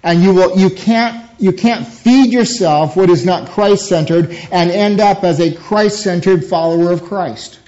And 0.01 0.23
you 0.23 0.33
will, 0.33 0.57
you 0.57 0.69
can't, 0.69 1.26
you 1.39 1.51
can't 1.51 1.87
feed 1.87 2.31
yourself 2.31 2.95
what 2.95 3.09
is 3.09 3.25
not 3.25 3.49
Christ 3.49 3.87
centered 3.87 4.31
and 4.51 4.71
end 4.71 4.99
up 4.99 5.23
as 5.23 5.39
a 5.39 5.53
Christ 5.53 6.01
centered 6.01 6.45
follower 6.45 6.91
of 6.91 7.03
Christ. 7.03 7.59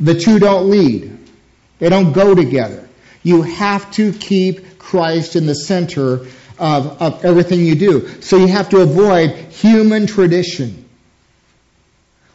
The 0.00 0.14
two 0.18 0.38
don't 0.38 0.70
lead. 0.70 1.18
They 1.78 1.88
don't 1.88 2.12
go 2.12 2.34
together. 2.34 2.88
You 3.22 3.42
have 3.42 3.90
to 3.92 4.12
keep 4.12 4.78
Christ 4.78 5.36
in 5.36 5.46
the 5.46 5.54
center 5.54 6.26
of, 6.58 7.02
of 7.02 7.24
everything 7.24 7.64
you 7.64 7.74
do. 7.74 8.20
So 8.20 8.36
you 8.36 8.48
have 8.48 8.68
to 8.70 8.80
avoid 8.80 9.30
human 9.52 10.06
tradition. 10.06 10.88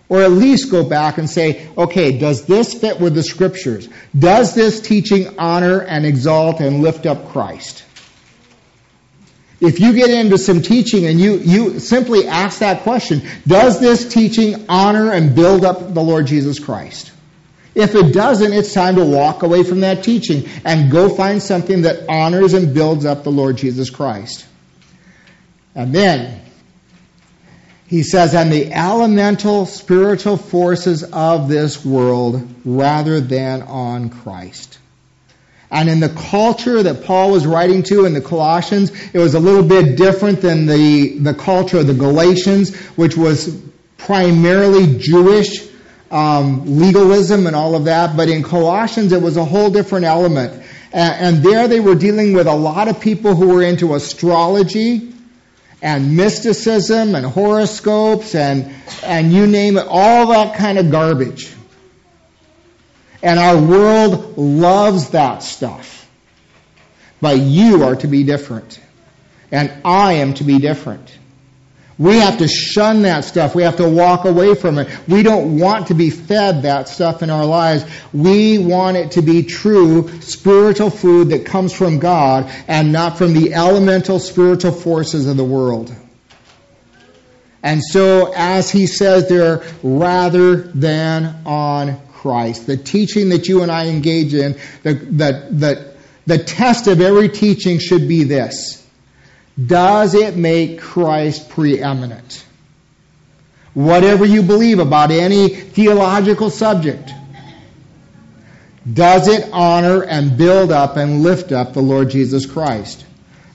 Or 0.10 0.24
at 0.24 0.32
least 0.32 0.72
go 0.72 0.84
back 0.84 1.20
and 1.20 1.30
say, 1.30 1.68
okay, 1.78 2.18
does 2.18 2.46
this 2.46 2.74
fit 2.74 3.00
with 3.00 3.14
the 3.14 3.22
scriptures? 3.22 3.88
Does 4.18 4.56
this 4.56 4.82
teaching 4.82 5.38
honor 5.38 5.82
and 5.82 6.06
exalt 6.06 6.60
and 6.60 6.82
lift 6.82 7.06
up 7.06 7.30
Christ? 7.30 7.84
If 9.62 9.80
you 9.80 9.94
get 9.94 10.10
into 10.10 10.38
some 10.38 10.62
teaching 10.62 11.06
and 11.06 11.20
you, 11.20 11.38
you 11.38 11.80
simply 11.80 12.28
ask 12.28 12.60
that 12.60 12.84
question, 12.84 13.22
does 13.46 13.80
this 13.80 14.08
teaching 14.08 14.66
honor 14.70 15.12
and 15.12 15.36
build 15.36 15.66
up 15.66 15.94
the 15.94 16.02
Lord 16.02 16.28
Jesus 16.28 16.60
Christ? 16.60 17.12
If 17.76 17.94
it 17.94 18.14
doesn't, 18.14 18.54
it's 18.54 18.74
time 18.74 18.96
to 18.96 19.06
walk 19.06 19.44
away 19.44 19.64
from 19.64 19.82
that 19.82 20.04
teaching 20.04 20.48
and 20.66 20.92
go 20.92 21.10
find 21.10 21.42
something 21.44 21.84
that 21.84 22.10
honors 22.10 22.54
and 22.54 22.74
builds 22.74 23.06
up 23.06 23.24
the 23.24 23.32
Lord 23.32 23.58
Jesus 23.58 23.90
Christ. 23.90 24.46
And 25.76 25.94
then, 25.94 26.42
he 27.88 28.04
says, 28.04 28.34
and 28.34 28.52
the 28.52 28.72
elemental 28.72 29.66
spiritual 29.66 30.38
forces 30.38 31.04
of 31.04 31.48
this 31.48 31.86
world 31.86 32.48
rather 32.66 33.20
than 33.20 33.62
on 33.62 34.10
Christ. 34.10 34.79
And 35.72 35.88
in 35.88 36.00
the 36.00 36.10
culture 36.10 36.82
that 36.82 37.04
Paul 37.04 37.32
was 37.32 37.46
writing 37.46 37.84
to 37.84 38.06
in 38.06 38.14
the 38.14 38.22
Colossians, 38.22 38.92
it 39.14 39.20
was 39.20 39.36
a 39.36 39.40
little 39.40 39.64
bit 39.64 39.98
different 39.98 40.42
than 40.42 40.66
the, 40.66 41.20
the 41.20 41.34
culture 41.34 41.78
of 41.78 41.88
the 41.88 41.94
Galatians, 41.94 42.76
which 42.96 43.16
was 43.16 43.62
primarily 43.98 44.98
Jewish 44.98 45.70
um, 46.10 46.80
legalism 46.80 47.46
and 47.46 47.56
all 47.56 47.76
of 47.76 47.86
that. 47.86 48.18
But 48.18 48.30
in 48.30 48.42
Colossians, 48.42 49.12
it 49.12 49.22
was 49.22 49.38
a 49.38 49.46
whole 49.46 49.70
different 49.70 50.06
element. 50.06 50.64
And, 50.92 51.38
and 51.38 51.46
there 51.46 51.68
they 51.68 51.80
were 51.80 51.96
dealing 51.96 52.34
with 52.34 52.48
a 52.48 52.56
lot 52.56 52.88
of 52.88 53.00
people 53.00 53.36
who 53.36 53.50
were 53.50 53.62
into 53.62 53.94
astrology 53.94 55.14
and 55.84 56.18
mysticism 56.18 57.14
and 57.14 57.26
horoscopes 57.26 58.34
and, 58.34 58.74
and 59.04 59.32
you 59.32 59.46
name 59.46 59.78
it, 59.78 59.86
all 59.88 60.28
that 60.28 60.58
kind 60.58 60.80
of 60.80 60.90
garbage. 60.90 61.54
And 63.22 63.40
our 63.40 63.60
world 63.60 64.38
loves 64.38 65.10
that 65.12 65.44
stuff. 65.44 66.10
But 67.22 67.38
you 67.40 67.84
are 67.84 67.96
to 67.98 68.08
be 68.08 68.24
different. 68.24 68.80
And 69.52 69.72
I 69.84 70.14
am 70.14 70.34
to 70.36 70.44
be 70.44 70.60
different. 70.60 71.18
We 72.00 72.20
have 72.20 72.38
to 72.38 72.48
shun 72.48 73.02
that 73.02 73.26
stuff. 73.26 73.54
We 73.54 73.64
have 73.64 73.76
to 73.76 73.90
walk 73.90 74.24
away 74.24 74.56
from 74.56 74.78
it. 74.78 74.88
We 75.06 75.22
don't 75.22 75.60
want 75.60 75.88
to 75.88 75.94
be 75.94 76.10
fed 76.10 76.62
that 76.62 76.88
stuff 76.88 77.22
in 77.22 77.30
our 77.30 77.46
lives. 77.46 77.84
We 78.14 78.58
want 78.58 78.96
it 78.96 79.12
to 79.12 79.22
be 79.22 79.44
true 79.44 80.22
spiritual 80.22 80.92
food 80.92 81.32
that 81.32 81.46
comes 81.46 81.74
from 81.74 82.00
God 82.00 82.50
and 82.70 82.94
not 82.94 83.18
from 83.18 83.34
the 83.34 83.54
elemental 83.54 84.18
spiritual 84.20 84.72
forces 84.72 85.28
of 85.28 85.36
the 85.36 85.44
world. 85.44 85.94
And 87.62 87.84
so, 87.84 88.32
as 88.34 88.72
he 88.72 88.88
says 88.88 89.28
there, 89.28 89.64
rather 89.84 90.56
than 90.56 91.42
on 91.46 92.00
Christ, 92.20 92.68
the 92.68 92.76
teaching 92.76 93.30
that 93.30 93.48
you 93.48 93.64
and 93.64 93.72
I 93.72 93.88
engage 93.88 94.34
in, 94.34 94.58
the, 94.84 94.94
the, 94.94 95.48
the, 95.52 95.94
the 96.26 96.38
test 96.38 96.88
of 96.88 97.00
every 97.00 97.30
teaching 97.30 97.80
should 97.80 98.08
be 98.08 98.26
this 98.26 98.86
does 99.66 100.16
it 100.16 100.38
make 100.38 100.80
Christ 100.80 101.50
preeminent? 101.50 102.46
Whatever 103.74 104.26
you 104.26 104.42
believe 104.42 104.80
about 104.80 105.12
any 105.12 105.50
theological 105.50 106.50
subject, 106.50 107.12
does 108.92 109.28
it 109.28 109.50
honor 109.52 110.04
and 110.04 110.38
build 110.38 110.72
up 110.72 110.96
and 110.96 111.24
lift 111.24 111.52
up 111.52 111.74
the 111.74 111.82
Lord 111.82 112.10
Jesus 112.10 112.46
Christ? 112.46 113.06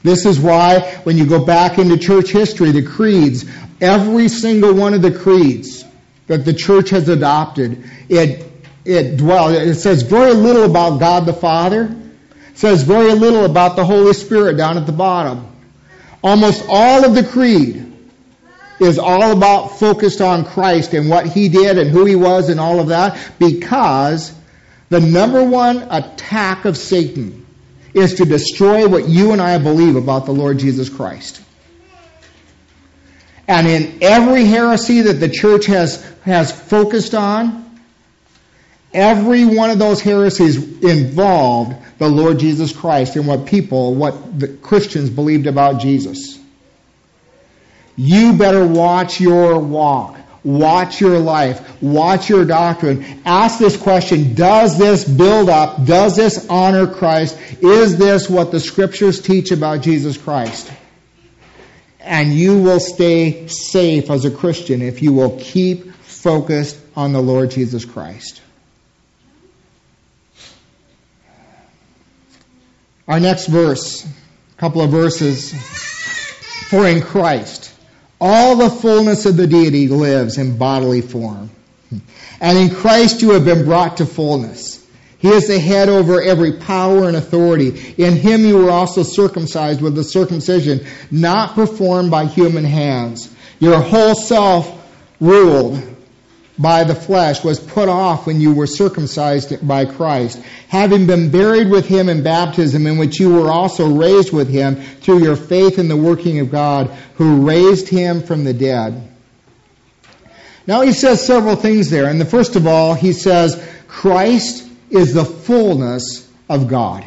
This 0.03 0.27
is 0.27 0.38
why 0.38 0.81
when 1.05 1.16
you 1.16 1.27
go 1.27 1.44
back 1.44 1.79
into 1.79 1.96
church 1.96 2.31
history, 2.31 2.70
the 2.70 2.83
creeds, 2.83 3.44
every 3.81 4.29
single 4.29 4.74
one 4.74 4.92
of 4.92 5.03
the 5.03 5.11
creeds 5.11 5.85
that 6.27 6.44
the 6.44 6.53
church 6.53 6.90
has 6.90 7.09
adopted, 7.09 7.85
it, 8.09 8.46
it 8.85 9.16
dwells, 9.16 9.53
it 9.53 9.75
says 9.77 10.03
very 10.03 10.35
little 10.35 10.64
about 10.64 11.01
God 11.01 11.27
the 11.27 11.33
Father, 11.33 11.94
it 12.51 12.59
says 12.59 12.83
very 12.83 13.12
little 13.12 13.44
about 13.44 13.77
the 13.77 13.85
Holy 13.85 14.12
Spirit 14.12 14.57
down 14.57 14.77
at 14.79 14.87
the 14.87 14.92
bottom. 14.92 15.47
Almost 16.23 16.64
all 16.68 17.05
of 17.05 17.14
the 17.14 17.25
creed 17.25 17.92
is 18.81 18.99
all 18.99 19.33
about 19.33 19.79
focused 19.79 20.20
on 20.20 20.44
Christ 20.44 20.94
and 20.94 21.09
what 21.09 21.27
he 21.27 21.49
did 21.49 21.79
and 21.79 21.90
who 21.90 22.05
he 22.05 22.16
was 22.16 22.49
and 22.49 22.59
all 22.59 22.81
of 22.81 22.88
that 22.88 23.18
because 23.38 24.35
the 24.88 25.01
number 25.01 25.42
one 25.42 25.87
attack 25.90 26.64
of 26.64 26.77
Satan 26.77 27.47
is 27.94 28.14
to 28.14 28.25
destroy 28.25 28.88
what 28.88 29.09
you 29.09 29.33
and 29.33 29.40
I 29.40 29.59
believe 29.59 29.97
about 29.97 30.27
the 30.27 30.33
Lord 30.33 30.59
Jesus 30.59 30.88
Christ. 30.88 31.40
And 33.47 33.66
in 33.66 33.99
every 34.03 34.44
heresy 34.44 35.03
that 35.03 35.14
the 35.14 35.29
church 35.29 35.66
has, 35.66 36.03
has 36.25 36.51
focused 36.51 37.14
on, 37.14 37.63
every 38.94 39.44
one 39.44 39.70
of 39.70 39.78
those 39.78 40.00
heresies 40.00 40.57
involved 40.83 41.76
the 41.98 42.09
Lord 42.09 42.38
Jesus 42.38 42.72
Christ 42.72 43.16
and 43.16 43.26
what 43.26 43.46
people, 43.46 43.94
what 43.94 44.38
the 44.38 44.48
Christians 44.48 45.11
believed 45.11 45.46
about 45.46 45.80
Jesus. 45.80 46.38
You 47.96 48.33
better 48.33 48.66
watch 48.66 49.20
your 49.20 49.59
walk. 49.59 50.18
Watch 50.42 51.00
your 51.00 51.18
life. 51.18 51.83
Watch 51.83 52.28
your 52.28 52.44
doctrine. 52.44 53.22
Ask 53.24 53.59
this 53.59 53.76
question, 53.76 54.35
does 54.35 54.78
this 54.78 55.04
build 55.04 55.48
up? 55.48 55.87
Does 55.87 56.16
this 56.16 56.46
honor 56.50 56.87
Christ? 56.87 57.38
Is 57.62 57.96
this 57.96 58.28
what 58.28 58.50
the 58.50 58.61
scriptures 58.61 59.22
teach 59.22 59.52
about 59.52 59.80
Jesus 59.80 60.18
Christ? 60.18 60.70
And 62.00 62.35
you 62.35 62.61
will 62.61 62.80
stay 62.80 63.46
safe 63.46 64.11
as 64.11 64.26
a 64.26 64.30
Christian 64.30 64.83
if 64.83 65.00
you 65.00 65.14
will 65.14 65.38
keep 65.40 65.94
focused 65.94 66.78
on 66.94 67.14
the 67.14 67.22
Lord 67.22 67.50
Jesus 67.50 67.87
Christ. 67.87 68.42
Our 73.07 73.21
next 73.21 73.47
verse, 73.47 74.05
a 74.05 74.61
couple 74.61 74.81
of 74.81 74.90
verses. 74.90 75.53
For 76.69 76.88
in 76.88 77.03
Christ, 77.03 77.75
all 78.21 78.57
the 78.57 78.71
fullness 78.71 79.27
of 79.27 79.37
the 79.37 79.47
deity 79.47 79.88
lives 79.88 80.38
in 80.38 80.57
bodily 80.57 81.03
form. 81.03 81.51
And 82.40 82.59
in 82.59 82.75
Christ 82.75 83.23
you 83.23 83.31
have 83.31 83.45
been 83.45 83.64
brought 83.64 83.99
to 83.99 84.07
fullness. 84.07 84.85
He 85.19 85.29
is 85.29 85.47
the 85.47 85.59
head 85.59 85.88
over 85.88 86.21
every 86.21 86.53
power 86.53 87.09
and 87.09 87.17
authority. 87.17 87.95
In 87.97 88.17
him 88.17 88.45
you 88.45 88.59
were 88.59 88.71
also 88.71 89.03
circumcised 89.03 89.81
with 89.81 89.95
the 89.95 90.05
circumcision 90.05 90.87
not 91.11 91.55
performed 91.55 92.11
by 92.11 92.27
human 92.27 92.64
hands. 92.64 93.35
Your 93.59 93.81
whole 93.81 94.14
self 94.14 94.83
ruled 95.21 95.93
by 96.59 96.85
the 96.85 96.95
flesh 96.95 97.43
was 97.43 97.59
put 97.59 97.88
off 97.88 98.27
when 98.27 98.40
you 98.40 98.55
were 98.55 98.67
circumcised 98.67 99.67
by 99.67 99.85
Christ, 99.85 100.40
having 100.69 101.07
been 101.07 101.31
buried 101.31 101.69
with 101.69 101.87
him 101.87 102.09
in 102.09 102.23
baptism, 102.23 102.87
in 102.87 102.97
which 102.97 103.19
you 103.19 103.35
were 103.35 103.51
also 103.51 103.90
raised 103.90 104.33
with 104.33 104.49
him 104.49 104.77
through 104.77 105.25
your 105.25 105.37
faith 105.37 105.79
in 105.79 105.88
the 105.88 105.97
working 105.97 106.38
of 106.38 106.51
God, 106.51 106.90
who 107.17 107.47
raised 107.47 107.88
him 107.88 108.23
from 108.23 108.45
the 108.45 108.55
dead. 108.55 109.11
Now 110.67 110.83
he 110.83 110.93
says 110.93 111.25
several 111.25 111.57
things 111.57 111.90
there. 111.90 112.07
And 112.07 112.21
the 112.21 112.25
first 112.25 112.57
of 112.57 112.67
all, 112.67 112.95
he 112.95 113.12
says, 113.12 113.62
Christ 113.88 114.67
is 114.90 115.12
the 115.12 115.25
fullness 115.25 116.31
of 116.49 116.69
God. 116.69 117.05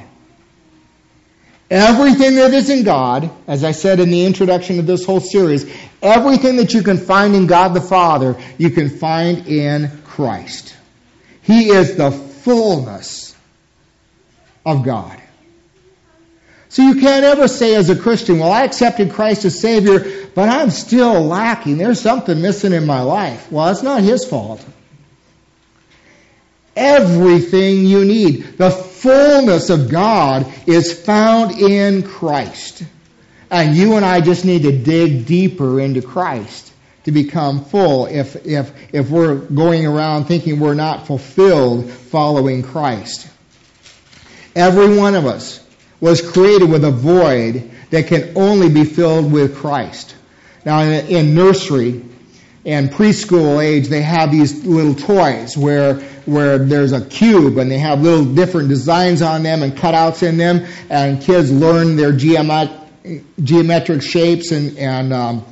Everything 1.70 2.36
that 2.36 2.54
is 2.54 2.70
in 2.70 2.84
God, 2.84 3.30
as 3.46 3.64
I 3.64 3.72
said 3.72 4.00
in 4.00 4.10
the 4.10 4.26
introduction 4.26 4.80
of 4.80 4.88
this 4.88 5.06
whole 5.06 5.20
series, 5.20 5.70
everything 6.02 6.56
that 6.58 6.74
you 6.74 6.82
can 6.82 6.98
find 6.98 7.36
in 7.36 7.46
God 7.46 7.74
the 7.74 7.82
Father, 7.82 8.38
you 8.58 8.70
can 8.70 8.90
find 8.90 9.48
in 9.48 10.02
Christ. 10.06 10.76
He 11.42 11.70
is 11.70 11.98
the 11.98 12.12
fullness 12.12 13.36
of 14.66 14.86
God. 14.86 15.22
So 16.70 16.84
you 16.84 17.02
can't 17.02 17.24
ever 17.24 17.48
say 17.48 17.76
as 17.76 17.90
a 17.90 17.96
Christian, 17.96 18.40
well, 18.40 18.52
I 18.52 18.64
accepted 18.64 19.12
Christ 19.12 19.46
as 19.46 19.60
Savior, 19.60 20.28
but 20.36 20.48
I'm 20.48 20.70
still 20.70 21.22
lacking. 21.22 21.78
There's 21.78 22.00
something 22.00 22.42
missing 22.42 22.74
in 22.74 22.86
my 22.86 23.02
life. 23.02 23.52
Well, 23.52 23.70
it's 23.70 23.84
not 23.84 24.04
His 24.04 24.26
fault. 24.26 24.66
Everything 26.76 27.86
you 27.86 28.06
need. 28.06 28.58
The 28.58 28.87
fullness 29.02 29.70
of 29.70 29.90
God 29.90 30.52
is 30.66 31.00
found 31.04 31.52
in 31.52 32.04
Christ. 32.04 32.84
And 33.50 33.76
you 33.76 33.96
and 33.96 34.06
I 34.06 34.22
just 34.22 34.46
need 34.46 34.64
to 34.64 34.78
dig 34.78 35.26
deeper 35.26 35.80
into 35.80 36.02
Christ 36.02 36.74
to 37.06 37.12
become 37.12 37.64
full 37.64 38.06
if, 38.08 38.46
if, 38.46 38.74
if 38.94 39.10
we're 39.10 39.36
going 39.36 39.86
around 39.86 40.26
thinking 40.26 40.60
we're 40.60 40.74
not 40.74 41.08
fulfilled 41.08 41.90
following 41.90 42.64
Christ. 42.64 43.30
Every 44.56 44.98
one 44.98 45.16
of 45.16 45.26
us 45.26 45.66
was 46.02 46.22
created 46.22 46.70
with 46.70 46.84
a 46.84 46.92
void 46.92 47.72
that 47.92 48.08
can 48.08 48.34
only 48.36 48.70
be 48.70 48.84
filled 48.84 49.32
with 49.32 49.56
Christ. 49.56 50.16
Now, 50.66 50.82
in, 50.82 51.08
in 51.08 51.36
nursery 51.36 52.04
and 52.68 52.90
preschool 52.92 53.64
age, 53.64 53.88
they 53.88 54.02
have 54.02 54.30
these 54.30 54.66
little 54.66 54.94
toys 54.94 55.58
where 55.58 56.02
where 56.26 56.58
there's 56.58 56.92
a 56.92 57.04
cube 57.06 57.58
and 57.58 57.72
they 57.72 57.78
have 57.78 58.02
little 58.02 58.26
different 58.26 58.68
designs 58.68 59.22
on 59.22 59.42
them 59.42 59.64
and 59.64 59.72
cutouts 59.72 60.22
in 60.22 60.36
them, 60.36 60.68
and 60.90 61.22
kids 61.22 61.50
learn 61.50 61.96
their 61.96 62.12
geomet- 62.12 63.24
geometric 63.42 64.02
shapes 64.02 64.52
and, 64.52 64.78
and 64.78 65.14
um, 65.14 65.46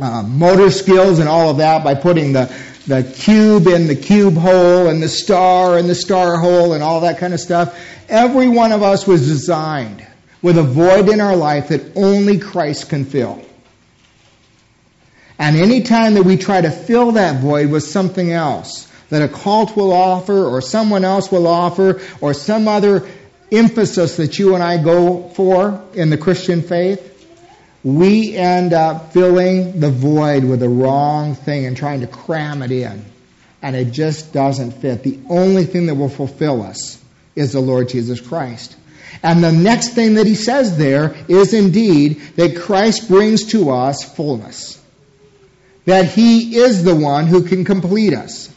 uh, 0.00 0.22
motor 0.22 0.70
skills 0.70 1.18
and 1.18 1.28
all 1.28 1.50
of 1.50 1.56
that 1.56 1.82
by 1.82 1.96
putting 1.96 2.32
the, 2.32 2.44
the 2.86 3.02
cube 3.02 3.66
in 3.66 3.88
the 3.88 3.96
cube 3.96 4.34
hole 4.34 4.86
and 4.86 5.02
the 5.02 5.08
star 5.08 5.76
in 5.76 5.88
the 5.88 5.94
star 5.96 6.38
hole 6.38 6.72
and 6.72 6.84
all 6.84 7.00
that 7.00 7.18
kind 7.18 7.34
of 7.34 7.40
stuff. 7.40 7.76
Every 8.08 8.46
one 8.46 8.70
of 8.70 8.84
us 8.84 9.08
was 9.08 9.26
designed 9.26 10.06
with 10.40 10.56
a 10.56 10.62
void 10.62 11.08
in 11.08 11.20
our 11.20 11.34
life 11.34 11.68
that 11.68 11.96
only 11.96 12.38
Christ 12.38 12.88
can 12.88 13.04
fill. 13.04 13.44
And 15.42 15.56
any 15.56 15.82
time 15.82 16.14
that 16.14 16.22
we 16.22 16.36
try 16.36 16.60
to 16.60 16.70
fill 16.70 17.12
that 17.12 17.40
void 17.40 17.68
with 17.68 17.82
something 17.82 18.30
else, 18.30 18.86
that 19.08 19.22
a 19.22 19.28
cult 19.28 19.74
will 19.74 19.92
offer 19.92 20.46
or 20.46 20.60
someone 20.60 21.04
else 21.04 21.32
will 21.32 21.48
offer 21.48 22.00
or 22.20 22.32
some 22.32 22.68
other 22.68 23.08
emphasis 23.50 24.18
that 24.18 24.38
you 24.38 24.54
and 24.54 24.62
I 24.62 24.80
go 24.80 25.30
for 25.30 25.82
in 25.94 26.10
the 26.10 26.16
Christian 26.16 26.62
faith, 26.62 27.08
we 27.82 28.36
end 28.36 28.72
up 28.72 29.12
filling 29.12 29.80
the 29.80 29.90
void 29.90 30.44
with 30.44 30.60
the 30.60 30.68
wrong 30.68 31.34
thing 31.34 31.66
and 31.66 31.76
trying 31.76 32.02
to 32.02 32.06
cram 32.06 32.62
it 32.62 32.70
in. 32.70 33.04
And 33.62 33.74
it 33.74 33.90
just 33.90 34.32
doesn't 34.32 34.70
fit. 34.74 35.02
The 35.02 35.18
only 35.28 35.64
thing 35.64 35.86
that 35.86 35.96
will 35.96 36.08
fulfill 36.08 36.62
us 36.62 37.02
is 37.34 37.50
the 37.50 37.58
Lord 37.58 37.88
Jesus 37.88 38.20
Christ. 38.20 38.76
And 39.24 39.42
the 39.42 39.50
next 39.50 39.88
thing 39.88 40.14
that 40.14 40.26
he 40.28 40.36
says 40.36 40.78
there 40.78 41.16
is 41.26 41.52
indeed 41.52 42.20
that 42.36 42.56
Christ 42.58 43.08
brings 43.08 43.46
to 43.46 43.70
us 43.70 44.04
fullness. 44.04 44.78
That 45.84 46.06
he 46.06 46.56
is 46.56 46.84
the 46.84 46.94
one 46.94 47.26
who 47.26 47.42
can 47.42 47.64
complete 47.64 48.14
us. 48.14 48.54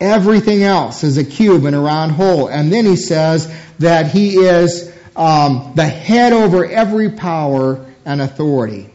Everything 0.00 0.62
else 0.62 1.04
is 1.04 1.18
a 1.18 1.24
cube 1.24 1.64
and 1.64 1.74
a 1.74 1.78
round 1.78 2.12
hole. 2.12 2.48
And 2.48 2.72
then 2.72 2.84
he 2.84 2.96
says 2.96 3.52
that 3.78 4.08
he 4.08 4.36
is 4.36 4.92
um, 5.16 5.72
the 5.76 5.86
head 5.86 6.32
over 6.32 6.66
every 6.66 7.10
power 7.10 7.86
and 8.04 8.20
authority. 8.20 8.90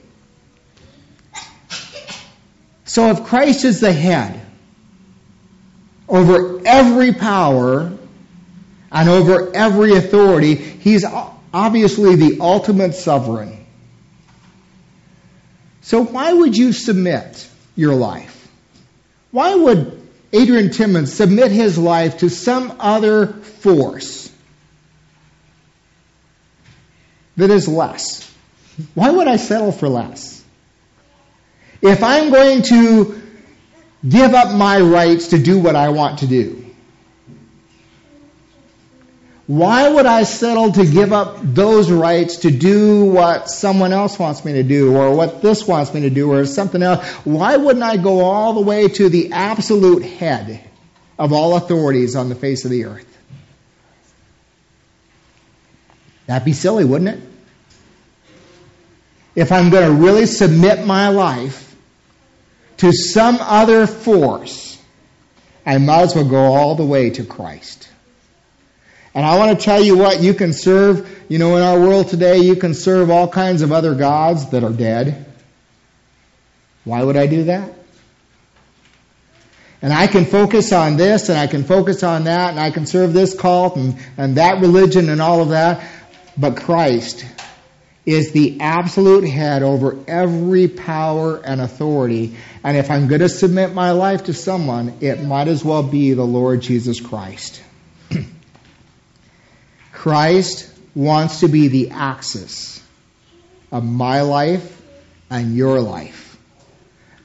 So 2.86 3.12
if 3.12 3.24
Christ 3.24 3.66
is 3.66 3.80
the 3.80 3.94
head 3.94 4.42
over 6.08 6.60
every 6.66 7.14
power 7.14 7.92
and 8.92 9.10
over 9.10 9.56
every 9.56 9.94
authority, 9.96 10.56
he's 10.56 11.06
obviously 11.54 12.16
the 12.16 12.40
ultimate 12.42 12.96
sovereign. 12.96 13.59
So 15.90 16.04
why 16.04 16.32
would 16.32 16.56
you 16.56 16.72
submit 16.72 17.50
your 17.76 17.96
life? 17.96 18.48
Why 19.32 19.56
would 19.56 20.08
Adrian 20.32 20.70
Timmons 20.70 21.12
submit 21.12 21.50
his 21.50 21.80
life 21.80 22.20
to 22.20 22.30
some 22.30 22.76
other 22.80 23.26
force 23.26 24.32
that 27.38 27.50
is 27.50 27.68
less? 27.68 28.32
Why 28.94 29.10
would 29.10 29.28
I 29.28 29.38
settle 29.38 29.72
for 29.72 29.90
less? 29.90 30.44
If 31.82 32.04
I'm 32.04 32.30
going 32.30 32.62
to 32.70 33.20
give 34.08 34.36
up 34.36 34.56
my 34.56 34.80
rights 34.80 35.30
to 35.30 35.40
do 35.40 35.58
what 35.58 35.76
I 35.76 35.90
want 35.90 36.20
to 36.20 36.28
do, 36.28 36.69
why 39.50 39.90
would 39.90 40.06
I 40.06 40.26
settle 40.26 40.74
to 40.74 40.86
give 40.86 41.12
up 41.12 41.38
those 41.42 41.90
rights 41.90 42.36
to 42.42 42.52
do 42.52 43.06
what 43.06 43.50
someone 43.50 43.94
else 43.94 44.20
wants 44.20 44.46
me 44.46 44.54
to 44.54 44.62
do 44.62 44.96
or 44.96 45.16
what 45.16 45.42
this 45.42 45.68
wants 45.68 45.92
me 45.92 46.02
to 46.02 46.12
do 46.12 46.32
or 46.32 46.46
something 46.46 46.84
else? 46.84 47.04
Why 47.26 47.58
wouldn't 47.58 47.82
I 47.82 47.98
go 47.98 48.20
all 48.20 48.54
the 48.54 48.62
way 48.62 48.88
to 48.90 49.10
the 49.10 49.32
absolute 49.32 50.04
head 50.04 50.62
of 51.18 51.34
all 51.34 51.56
authorities 51.56 52.16
on 52.16 52.30
the 52.30 52.36
face 52.36 52.64
of 52.64 52.70
the 52.70 52.86
earth? 52.86 53.08
That'd 56.28 56.46
be 56.46 56.54
silly, 56.54 56.86
wouldn't 56.86 57.20
it? 57.20 57.30
If 59.34 59.52
I'm 59.52 59.72
going 59.72 59.90
to 59.90 60.00
really 60.00 60.28
submit 60.28 60.86
my 60.86 61.08
life 61.08 61.76
to 62.78 62.92
some 62.94 63.40
other 63.42 63.88
force, 63.88 64.80
I 65.66 65.80
might 65.80 66.02
as 66.04 66.14
well 66.14 66.30
go 66.30 66.54
all 66.54 66.76
the 66.76 66.86
way 66.86 67.10
to 67.10 67.24
Christ. 67.24 67.90
And 69.14 69.26
I 69.26 69.38
want 69.38 69.58
to 69.58 69.64
tell 69.64 69.84
you 69.84 69.98
what, 69.98 70.22
you 70.22 70.34
can 70.34 70.54
serve, 70.54 71.10
you 71.30 71.40
know, 71.40 71.58
in 71.58 71.64
our 71.64 71.80
world 71.80 72.10
today, 72.10 72.38
you 72.38 72.56
can 72.56 72.74
serve 72.74 73.10
all 73.10 73.28
kinds 73.28 73.62
of 73.62 73.72
other 73.72 73.96
gods 73.96 74.52
that 74.52 74.64
are 74.64 74.72
dead. 74.72 75.26
Why 76.84 77.04
would 77.04 77.18
I 77.18 77.28
do 77.28 77.46
that? 77.46 77.74
And 79.82 79.94
I 79.94 80.08
can 80.08 80.26
focus 80.26 80.74
on 80.74 80.98
this 80.98 81.30
and 81.30 81.38
I 81.38 81.48
can 81.48 81.64
focus 81.64 82.04
on 82.04 82.26
that 82.26 82.52
and 82.52 82.60
I 82.60 82.70
can 82.72 82.86
serve 82.86 83.14
this 83.14 83.34
cult 83.34 83.78
and, 83.78 83.98
and 84.18 84.36
that 84.36 84.60
religion 84.60 85.10
and 85.10 85.22
all 85.22 85.42
of 85.42 85.50
that. 85.50 85.90
But 86.38 86.58
Christ 86.58 87.26
is 88.06 88.32
the 88.32 88.60
absolute 88.60 89.28
head 89.28 89.64
over 89.64 89.98
every 90.08 90.68
power 90.68 91.38
and 91.38 91.62
authority. 91.62 92.36
And 92.64 92.76
if 92.76 92.92
I'm 92.92 93.08
going 93.08 93.22
to 93.22 93.30
submit 93.30 93.74
my 93.74 93.92
life 93.92 94.26
to 94.26 94.34
someone, 94.34 94.98
it 95.02 95.22
might 95.24 95.48
as 95.48 95.64
well 95.64 95.84
be 95.84 96.14
the 96.14 96.26
Lord 96.26 96.62
Jesus 96.62 97.00
Christ. 97.00 97.62
Christ 100.00 100.72
wants 100.96 101.42
to 101.42 101.50
be 101.50 101.68
the 101.68 101.90
axis 101.90 102.82
of 103.70 103.84
my 103.84 104.22
life 104.22 104.82
and 105.30 105.58
your 105.58 105.82
life. 105.82 106.38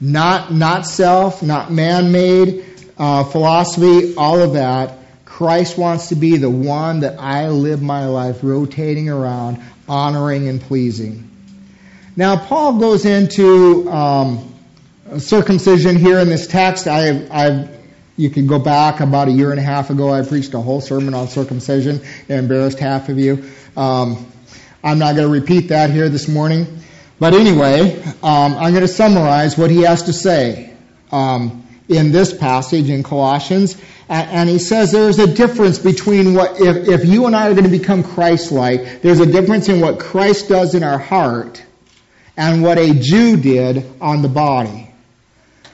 Not, 0.01 0.51
not 0.51 0.85
self, 0.85 1.41
not 1.41 1.71
man-made 1.71 2.65
uh, 2.97 3.23
philosophy, 3.23 4.15
all 4.17 4.41
of 4.41 4.53
that. 4.55 4.97
Christ 5.23 5.77
wants 5.77 6.09
to 6.09 6.15
be 6.15 6.35
the 6.35 6.49
one 6.49 6.99
that 6.99 7.17
I 7.17 7.47
live 7.47 7.81
my 7.81 8.07
life 8.07 8.39
rotating 8.43 9.07
around, 9.07 9.63
honoring 9.87 10.49
and 10.49 10.59
pleasing. 10.59 11.31
Now, 12.17 12.35
Paul 12.35 12.77
goes 12.77 13.05
into 13.05 13.89
um, 13.89 14.53
circumcision 15.19 15.95
here 15.95 16.19
in 16.19 16.27
this 16.27 16.45
text. 16.45 16.87
I, 16.87 17.25
I've 17.31 17.84
you 18.17 18.29
can 18.29 18.47
go 18.47 18.59
back 18.59 19.01
about 19.01 19.27
a 19.27 19.31
year 19.31 19.51
and 19.51 19.59
a 19.59 19.63
half 19.63 19.89
ago. 19.89 20.13
I 20.13 20.21
preached 20.21 20.53
a 20.53 20.59
whole 20.59 20.81
sermon 20.81 21.13
on 21.13 21.27
circumcision. 21.27 22.01
and 22.29 22.39
embarrassed 22.39 22.79
half 22.79 23.09
of 23.09 23.19
you. 23.19 23.43
Um, 23.75 24.25
I'm 24.83 24.99
not 24.99 25.15
going 25.15 25.27
to 25.27 25.33
repeat 25.33 25.69
that 25.69 25.89
here 25.89 26.09
this 26.09 26.27
morning. 26.27 26.79
But 27.19 27.33
anyway, 27.33 28.01
um, 28.23 28.55
I'm 28.55 28.71
going 28.71 28.81
to 28.81 28.87
summarize 28.87 29.57
what 29.57 29.71
he 29.71 29.81
has 29.81 30.03
to 30.03 30.13
say 30.13 30.73
um, 31.11 31.65
in 31.89 32.11
this 32.11 32.33
passage 32.33 32.89
in 32.89 33.03
Colossians. 33.03 33.81
And 34.07 34.47
he 34.47 34.59
says 34.59 34.91
there's 34.91 35.17
a 35.19 35.27
difference 35.33 35.79
between 35.79 36.35
what, 36.35 36.59
if, 36.59 36.87
if 36.87 37.05
you 37.05 37.25
and 37.25 37.35
I 37.35 37.49
are 37.49 37.53
going 37.53 37.63
to 37.63 37.69
become 37.69 38.03
Christ-like, 38.03 39.01
there's 39.01 39.19
a 39.19 39.25
difference 39.25 39.67
in 39.67 39.81
what 39.81 39.99
Christ 39.99 40.49
does 40.49 40.75
in 40.75 40.83
our 40.83 40.99
heart 40.99 41.63
and 42.37 42.61
what 42.61 42.77
a 42.77 42.93
Jew 42.93 43.37
did 43.37 43.85
on 43.99 44.21
the 44.21 44.29
body. 44.29 44.91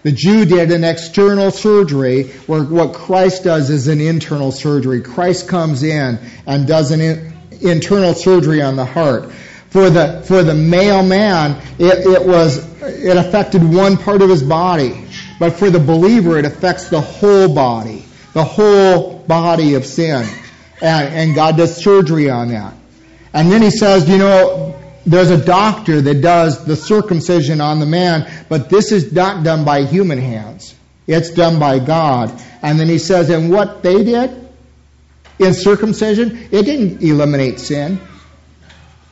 The 0.03 0.11
Jew 0.11 0.45
did 0.45 0.71
an 0.71 0.83
external 0.83 1.51
surgery 1.51 2.29
where 2.47 2.63
what 2.63 2.93
Christ 2.93 3.43
does 3.43 3.69
is 3.69 3.87
an 3.87 4.01
internal 4.01 4.51
surgery. 4.51 5.01
Christ 5.01 5.47
comes 5.47 5.83
in 5.83 6.19
and 6.47 6.67
does 6.67 6.91
an 6.91 7.01
in, 7.01 7.33
internal 7.61 8.15
surgery 8.15 8.61
on 8.61 8.75
the 8.75 8.85
heart. 8.85 9.31
For 9.69 9.89
the, 9.89 10.23
for 10.25 10.43
the 10.43 10.55
male 10.55 11.03
man, 11.03 11.61
it, 11.79 12.05
it 12.05 12.25
was, 12.25 12.57
it 12.81 13.15
affected 13.15 13.63
one 13.63 13.95
part 13.95 14.21
of 14.21 14.29
his 14.29 14.43
body. 14.43 15.05
But 15.39 15.53
for 15.53 15.69
the 15.69 15.79
believer, 15.79 16.37
it 16.37 16.45
affects 16.45 16.89
the 16.89 16.99
whole 16.99 17.53
body. 17.53 18.03
The 18.33 18.43
whole 18.43 19.19
body 19.19 19.75
of 19.75 19.85
sin. 19.85 20.27
And, 20.81 21.13
and 21.13 21.35
God 21.35 21.57
does 21.57 21.77
surgery 21.77 22.29
on 22.29 22.49
that. 22.49 22.73
And 23.33 23.51
then 23.51 23.61
he 23.61 23.69
says, 23.71 24.09
you 24.09 24.17
know, 24.17 24.80
there's 25.05 25.31
a 25.31 25.43
doctor 25.43 26.01
that 26.01 26.21
does 26.21 26.65
the 26.65 26.75
circumcision 26.75 27.61
on 27.61 27.79
the 27.79 27.85
man, 27.85 28.29
but 28.49 28.69
this 28.69 28.91
is 28.91 29.11
not 29.11 29.43
done 29.43 29.65
by 29.65 29.83
human 29.83 30.19
hands. 30.19 30.75
It's 31.07 31.31
done 31.31 31.59
by 31.59 31.79
God. 31.79 32.41
And 32.61 32.79
then 32.79 32.87
he 32.87 32.99
says, 32.99 33.29
and 33.29 33.51
what 33.51 33.83
they 33.83 34.03
did 34.03 34.49
in 35.39 35.53
circumcision, 35.53 36.49
it 36.51 36.63
didn't 36.63 37.01
eliminate 37.01 37.59
sin, 37.59 37.99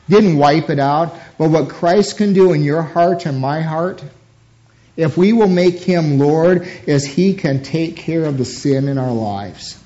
didn't 0.08 0.36
wipe 0.36 0.70
it 0.70 0.78
out. 0.78 1.14
But 1.36 1.50
what 1.50 1.68
Christ 1.68 2.16
can 2.16 2.32
do 2.32 2.52
in 2.52 2.62
your 2.62 2.82
heart 2.82 3.26
and 3.26 3.38
my 3.40 3.62
heart, 3.62 4.04
if 4.96 5.16
we 5.16 5.32
will 5.32 5.48
make 5.48 5.78
him 5.80 6.18
Lord, 6.18 6.68
is 6.86 7.04
he 7.04 7.34
can 7.34 7.62
take 7.62 7.96
care 7.96 8.24
of 8.24 8.38
the 8.38 8.44
sin 8.44 8.88
in 8.88 8.98
our 8.98 9.12
lives 9.12 9.82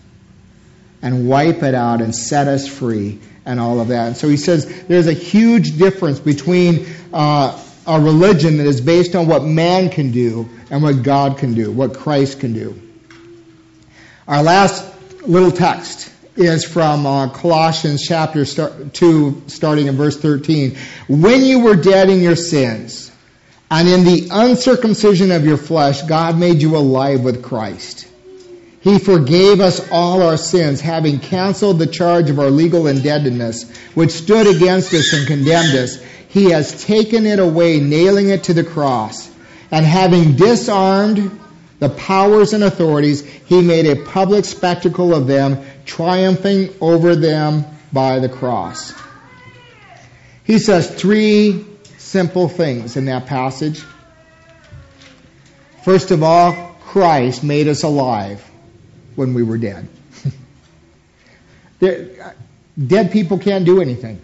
and 1.01 1.29
wipe 1.29 1.62
it 1.62 1.75
out 1.75 2.01
and 2.03 2.14
set 2.14 2.49
us 2.49 2.67
free 2.67 3.21
and 3.47 3.61
all 3.61 3.81
of 3.81 3.89
that. 3.89 4.09
And 4.09 4.17
so 4.17 4.29
he 4.29 4.37
says 4.37 4.85
there's 4.85 5.07
a 5.07 5.13
huge 5.13 5.77
difference 5.79 6.21
between 6.21 6.87
uh, 7.13 7.61
a 7.87 8.01
religion 8.01 8.57
that 8.59 8.67
is 8.67 8.81
based 8.81 9.15
on 9.15 9.27
what 9.27 9.45
man 9.45 9.91
can 9.91 10.11
do 10.11 10.49
and 10.71 10.83
what 10.83 11.03
God 11.03 11.39
can 11.39 11.55
do, 11.55 11.71
what 11.71 11.95
Christ 11.95 12.41
can 12.41 12.53
do. 12.53 12.81
Our 14.27 14.43
last 14.43 14.85
little 15.27 15.51
text 15.51 16.11
is 16.37 16.65
from 16.65 17.07
uh, 17.07 17.29
Colossians 17.29 18.03
chapter 18.07 18.45
2, 18.45 19.43
starting 19.47 19.87
in 19.87 19.97
verse 19.97 20.19
13. 20.19 20.77
When 21.09 21.43
you 21.43 21.61
were 21.61 21.77
dead 21.77 22.09
in 22.09 22.21
your 22.21 22.37
sins, 22.37 23.13
and 23.71 23.89
in 23.89 24.05
the 24.05 24.29
uncircumcision 24.31 25.33
of 25.33 25.45
your 25.45 25.57
flesh, 25.57 26.03
God 26.03 26.39
made 26.39 26.63
you 26.63 26.77
alive 26.77 27.23
with 27.23 27.43
Christ. 27.43 28.09
He 28.85 28.99
forgave 28.99 29.61
us 29.61 29.81
all 29.90 30.20
our 30.20 30.37
sins, 30.37 30.83
having 30.83 31.18
canceled 31.18 31.79
the 31.79 31.87
charge 31.87 32.29
of 32.29 32.38
our 32.38 32.51
legal 32.51 32.87
indebtedness, 32.87 33.75
which 33.94 34.11
stood 34.11 34.47
against 34.47 34.92
us 34.92 35.14
and 35.14 35.27
condemned 35.27 35.75
us. 35.75 36.03
He 36.29 36.51
has 36.51 36.85
taken 36.85 37.25
it 37.25 37.38
away, 37.38 37.81
nailing 37.81 38.29
it 38.29 38.44
to 38.44 38.53
the 38.53 38.62
cross. 38.62 39.31
And 39.70 39.87
having 39.87 40.37
disarmed 40.37 41.40
the 41.79 41.88
powers 41.88 42.53
and 42.53 42.62
authorities, 42.62 43.23
he 43.23 43.62
made 43.62 43.87
a 43.87 44.05
public 44.05 44.44
spectacle 44.44 45.14
of 45.14 45.27
them, 45.27 45.64
triumphing 45.87 46.68
over 46.83 47.16
them 47.16 47.64
by 47.90 48.18
the 48.18 48.29
cross. 48.29 48.92
He 50.44 50.59
says 50.59 50.94
three 50.94 51.64
simple 51.97 52.51
things 52.51 52.99
in 52.99 53.07
that 53.07 53.25
passage. 53.25 53.83
First 55.87 56.11
of 56.11 56.23
all, 56.23 56.77
Christ 56.83 57.42
made 57.42 57.66
us 57.66 57.83
alive 57.83 58.51
when 59.16 59.35
we 59.35 59.42
were 59.42 59.59
dead. 59.59 59.88
Uh, 61.83 62.31
dead 62.87 63.12
people 63.12 63.38
can't 63.38 63.66
do 63.66 63.83
anything. 63.83 64.18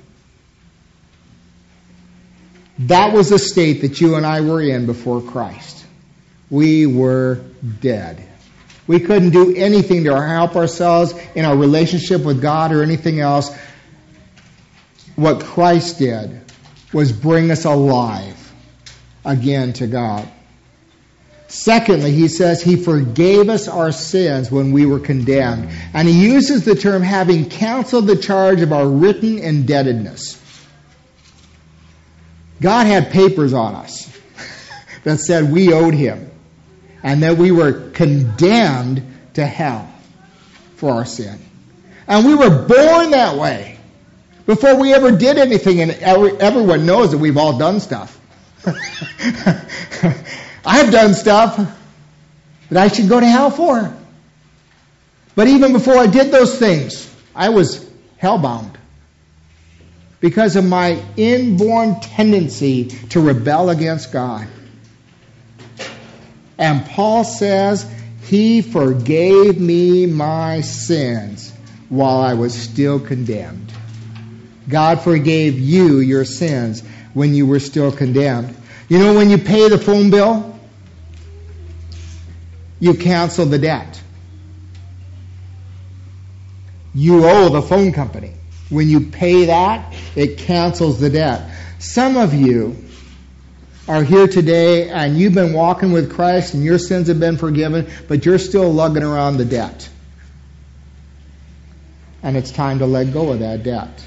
That 2.79 3.13
was 3.13 3.29
the 3.29 3.39
state 3.39 3.83
that 3.83 4.01
you 4.01 4.15
and 4.15 4.25
I 4.25 4.41
were 4.41 4.63
in 4.63 4.87
before 4.87 5.21
Christ. 5.21 5.85
We 6.49 6.87
were 6.87 7.45
dead. 7.81 8.27
We 8.87 9.01
couldn't 9.01 9.31
do 9.31 9.55
anything 9.55 10.05
to 10.05 10.21
help 10.21 10.57
ourselves 10.57 11.13
in 11.35 11.45
our 11.45 11.57
relationship 11.57 12.25
with 12.25 12.41
God 12.41 12.73
or 12.73 12.83
anything 12.83 13.21
else. 13.21 13.55
What 15.17 15.45
Christ 15.45 15.99
did 15.99 16.41
was 16.93 17.13
bring 17.13 17.51
us 17.51 17.67
alive 17.67 18.53
again 19.25 19.75
to 19.75 19.87
God. 19.87 20.27
Secondly, 21.51 22.13
he 22.13 22.29
says 22.29 22.63
he 22.63 22.77
forgave 22.77 23.49
us 23.49 23.67
our 23.67 23.91
sins 23.91 24.53
when 24.53 24.71
we 24.71 24.87
were 24.87 25.01
condemned. 25.01 25.69
And 25.93 26.07
he 26.07 26.31
uses 26.31 26.65
the 26.65 26.77
term 26.77 27.03
having 27.03 27.51
canceled 27.51 28.07
the 28.07 28.15
charge 28.15 28.61
of 28.61 28.73
our 28.73 28.87
written 28.87 29.37
indebtedness. 29.37 30.41
God 32.63 32.87
had 32.87 33.11
papers 33.11 33.53
on 33.53 33.75
us 33.75 34.17
that 35.03 35.19
said 35.19 35.51
we 35.51 35.73
owed 35.73 35.95
him 35.95 36.31
and 37.03 37.25
that 37.25 37.37
we 37.37 37.51
were 37.51 37.91
condemned 37.91 39.03
to 39.35 39.45
hell 39.45 39.93
for 40.77 40.93
our 40.93 41.05
sin. 41.05 41.37
And 42.07 42.27
we 42.27 42.37
were 42.37 42.65
born 42.65 43.11
that 43.11 43.37
way 43.37 43.77
before 44.47 44.77
we 44.77 44.95
ever 44.95 45.11
did 45.11 45.37
anything, 45.37 45.81
and 45.81 45.91
everyone 45.91 46.87
knows 46.87 47.11
that 47.11 47.19
we've 47.19 47.37
all 47.37 47.59
done 47.59 47.81
stuff. 47.81 48.21
I've 50.65 50.91
done 50.91 51.15
stuff 51.15 51.57
that 52.71 52.83
I 52.83 52.89
should 52.89 53.09
go 53.09 53.21
to 53.21 53.27
hell 53.27 53.51
for. 53.51 53.95
But 55.35 55.49
even 55.49 55.73
before 55.73 55.97
I 55.97 56.07
did 56.07 56.33
those 56.33 56.59
things, 56.59 57.13
I 57.35 57.51
was 57.51 57.89
hellbound 58.21 58.75
because 60.21 60.57
of 60.57 60.65
my 60.65 61.03
inborn 61.17 61.99
tendency 62.01 62.87
to 63.11 63.21
rebel 63.21 63.71
against 63.71 64.13
God. 64.13 64.47
And 66.59 66.85
Paul 66.85 67.25
says, 67.25 67.91
He 68.25 68.61
forgave 68.61 69.59
me 69.59 70.05
my 70.05 70.61
sins 70.61 71.53
while 71.89 72.21
I 72.21 72.35
was 72.35 72.55
still 72.55 73.01
condemned. 73.01 73.73
God 74.69 75.01
forgave 75.01 75.59
you 75.59 76.01
your 76.01 76.25
sins 76.25 76.83
when 77.15 77.35
you 77.35 77.47
were 77.47 77.61
still 77.61 77.91
condemned. 77.91 78.55
You 78.91 78.99
know, 78.99 79.15
when 79.15 79.31
you 79.31 79.39
pay 79.39 79.69
the 79.69 79.79
phone 79.79 80.11
bill, 80.11 80.59
you 82.81 82.95
cancel 82.95 83.47
the 83.47 83.59
debt. 83.59 84.03
You 86.93 87.25
owe 87.25 87.51
the 87.51 87.63
phone 87.63 87.93
company. 87.93 88.33
When 88.69 88.89
you 88.89 89.01
pay 89.01 89.45
that, 89.45 89.95
it 90.17 90.39
cancels 90.39 90.99
the 90.99 91.09
debt. 91.09 91.53
Some 91.79 92.17
of 92.17 92.35
you 92.35 92.77
are 93.87 94.03
here 94.03 94.27
today 94.27 94.89
and 94.89 95.17
you've 95.17 95.35
been 95.35 95.53
walking 95.53 95.93
with 95.93 96.13
Christ 96.13 96.55
and 96.55 96.65
your 96.65 96.79
sins 96.79 97.07
have 97.07 97.21
been 97.21 97.37
forgiven, 97.37 97.89
but 98.09 98.27
you're 98.27 98.39
still 98.39 98.73
lugging 98.73 99.05
around 99.05 99.37
the 99.37 99.45
debt. 99.45 99.89
And 102.25 102.37
it's 102.37 102.51
time 102.51 102.81
to 102.81 102.87
let 102.87 103.13
go 103.13 103.31
of 103.31 103.39
that 103.39 103.63
debt. 103.63 104.05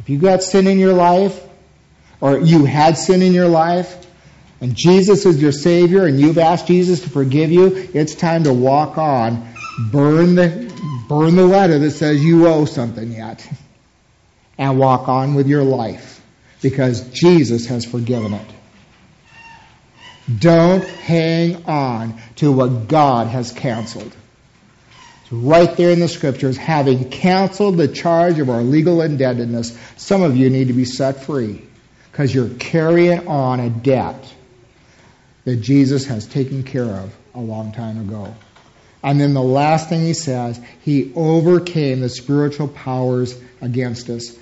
If 0.00 0.10
you've 0.10 0.20
got 0.20 0.42
sin 0.42 0.66
in 0.66 0.80
your 0.80 0.94
life, 0.94 1.47
or 2.20 2.38
you 2.38 2.64
had 2.64 2.96
sin 2.96 3.22
in 3.22 3.32
your 3.32 3.48
life, 3.48 4.06
and 4.60 4.74
Jesus 4.74 5.24
is 5.24 5.40
your 5.40 5.52
Savior, 5.52 6.06
and 6.06 6.18
you've 6.18 6.38
asked 6.38 6.66
Jesus 6.66 7.00
to 7.02 7.10
forgive 7.10 7.52
you, 7.52 7.90
it's 7.94 8.14
time 8.14 8.44
to 8.44 8.52
walk 8.52 8.98
on. 8.98 9.54
Burn 9.78 10.34
the 10.34 10.68
burn 11.08 11.36
the 11.36 11.46
letter 11.46 11.78
that 11.78 11.92
says 11.92 12.22
you 12.22 12.46
owe 12.48 12.64
something 12.64 13.12
yet 13.12 13.48
and 14.58 14.78
walk 14.78 15.08
on 15.08 15.34
with 15.34 15.46
your 15.46 15.62
life 15.62 16.20
because 16.60 17.08
Jesus 17.10 17.66
has 17.66 17.84
forgiven 17.84 18.34
it. 18.34 18.50
Don't 20.38 20.84
hang 20.84 21.64
on 21.66 22.20
to 22.36 22.50
what 22.50 22.88
God 22.88 23.28
has 23.28 23.52
canceled. 23.52 24.14
It's 25.22 25.32
right 25.32 25.74
there 25.76 25.90
in 25.90 26.00
the 26.00 26.08
scriptures, 26.08 26.56
having 26.56 27.08
canceled 27.08 27.76
the 27.76 27.88
charge 27.88 28.40
of 28.40 28.50
our 28.50 28.62
legal 28.62 29.00
indebtedness, 29.00 29.78
some 29.96 30.22
of 30.22 30.36
you 30.36 30.50
need 30.50 30.68
to 30.68 30.74
be 30.74 30.84
set 30.84 31.24
free 31.24 31.67
because 32.18 32.34
you're 32.34 32.48
carrying 32.58 33.28
on 33.28 33.60
a 33.60 33.70
debt 33.70 34.34
that 35.44 35.54
Jesus 35.54 36.04
has 36.06 36.26
taken 36.26 36.64
care 36.64 36.82
of 36.82 37.16
a 37.32 37.38
long 37.38 37.70
time 37.70 38.00
ago. 38.00 38.34
And 39.04 39.20
then 39.20 39.34
the 39.34 39.40
last 39.40 39.88
thing 39.88 40.00
he 40.00 40.14
says, 40.14 40.60
he 40.80 41.12
overcame 41.14 42.00
the 42.00 42.08
spiritual 42.08 42.66
powers 42.66 43.40
against 43.60 44.10
us. 44.10 44.36